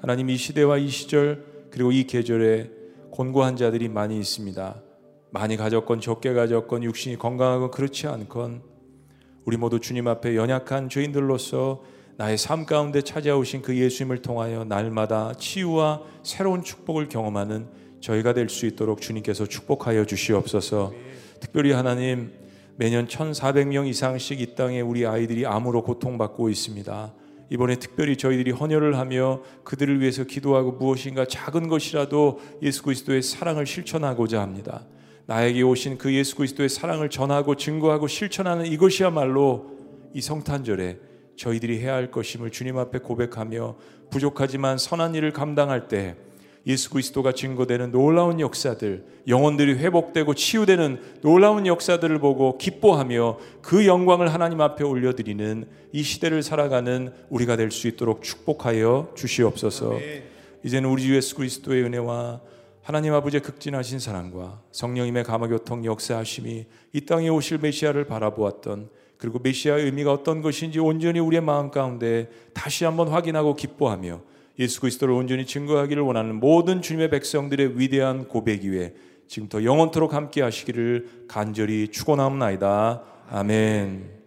하나님 0.00 0.30
이 0.30 0.36
시대와 0.36 0.78
이 0.78 0.88
시절 0.88 1.44
그리고 1.70 1.90
이 1.92 2.04
계절에 2.04 2.70
곤고한 3.10 3.56
자들이 3.56 3.88
많이 3.88 4.18
있습니다. 4.20 4.82
많이 5.30 5.56
가졌건 5.56 6.00
적게 6.00 6.32
가졌건 6.32 6.82
육신이 6.84 7.16
건강하건 7.18 7.70
그렇지 7.70 8.06
않건 8.06 8.62
우리 9.44 9.56
모두 9.56 9.78
주님 9.78 10.08
앞에 10.08 10.36
연약한 10.36 10.88
죄인들로서 10.88 11.82
나의 12.16 12.36
삶 12.38 12.66
가운데 12.66 13.02
찾아오신 13.02 13.62
그 13.62 13.76
예수님을 13.76 14.22
통하여 14.22 14.64
날마다 14.64 15.34
치유와 15.34 16.02
새로운 16.42 16.62
축복을 16.62 17.08
경험하는 17.08 17.68
저희가 18.00 18.32
될 18.32 18.48
수 18.48 18.66
있도록 18.66 19.00
주님께서 19.00 19.46
축복하여 19.46 20.04
주시옵소서. 20.04 20.92
특별히 21.40 21.72
하나님 21.72 22.32
매년 22.76 23.06
1,400명 23.06 23.86
이상씩 23.86 24.40
이 24.40 24.54
땅에 24.56 24.80
우리 24.80 25.06
아이들이 25.06 25.46
암으로 25.46 25.82
고통받고 25.84 26.48
있습니다. 26.50 27.14
이번에 27.50 27.76
특별히 27.76 28.16
저희들이 28.16 28.50
헌혈을 28.50 28.98
하며 28.98 29.42
그들을 29.64 30.00
위해서 30.00 30.24
기도하고 30.24 30.72
무엇인가 30.72 31.24
작은 31.24 31.68
것이라도 31.68 32.40
예수 32.62 32.82
그리스도의 32.82 33.22
사랑을 33.22 33.64
실천하고자 33.64 34.40
합니다. 34.42 34.84
나에게 35.28 35.60
오신 35.60 35.98
그 35.98 36.10
예수 36.14 36.34
그리스도의 36.36 36.70
사랑을 36.70 37.10
전하고 37.10 37.54
증거하고 37.54 38.08
실천하는 38.08 38.64
이것이야말로 38.64 39.66
이 40.14 40.22
성탄절에 40.22 40.96
저희들이 41.36 41.80
해야 41.80 41.92
할 41.94 42.10
것임을 42.10 42.50
주님 42.50 42.78
앞에 42.78 43.00
고백하며 43.00 43.76
부족하지만 44.08 44.78
선한 44.78 45.14
일을 45.14 45.32
감당할 45.34 45.86
때 45.88 46.16
예수 46.66 46.88
그리스도가 46.90 47.32
증거되는 47.32 47.92
놀라운 47.92 48.40
역사들, 48.40 49.04
영혼들이 49.28 49.74
회복되고 49.74 50.32
치유되는 50.34 51.20
놀라운 51.20 51.66
역사들을 51.66 52.18
보고 52.18 52.56
기뻐하며 52.56 53.38
그 53.60 53.86
영광을 53.86 54.32
하나님 54.32 54.62
앞에 54.62 54.82
올려드리는 54.82 55.64
이 55.90 56.02
시대를 56.02 56.42
살아가는 56.42 57.12
우리가 57.28 57.56
될 57.56 57.70
수 57.70 57.86
있도록 57.86 58.22
축복하여 58.22 59.12
주시옵소서. 59.14 59.92
이제는 60.64 60.88
우리 60.88 61.02
주 61.02 61.14
예수 61.14 61.34
그리스도의 61.36 61.82
은혜와 61.84 62.40
하나님 62.88 63.12
아버지의 63.12 63.42
극진하신 63.42 63.98
사랑과 63.98 64.62
성령님의 64.72 65.22
감화교통 65.24 65.84
역사하심이 65.84 66.64
이 66.94 67.00
땅에 67.04 67.28
오실 67.28 67.58
메시아를 67.58 68.04
바라보았던 68.04 68.88
그리고 69.18 69.38
메시아의 69.42 69.84
의미가 69.84 70.10
어떤 70.10 70.40
것인지 70.40 70.78
온전히 70.80 71.18
우리의 71.18 71.42
마음 71.42 71.70
가운데 71.70 72.30
다시 72.54 72.86
한번 72.86 73.08
확인하고 73.08 73.56
기뻐하며 73.56 74.22
예수 74.58 74.80
그리스도를 74.80 75.12
온전히 75.14 75.44
증거하기를 75.44 76.02
원하는 76.02 76.36
모든 76.36 76.80
주님의 76.80 77.10
백성들의 77.10 77.78
위대한 77.78 78.26
고백 78.26 78.62
위에 78.64 78.94
지금부터 79.26 79.64
영원토록 79.64 80.14
함께 80.14 80.40
하시기를 80.40 81.24
간절히 81.28 81.88
축원하옵나이다. 81.88 83.02
아멘. 83.28 84.17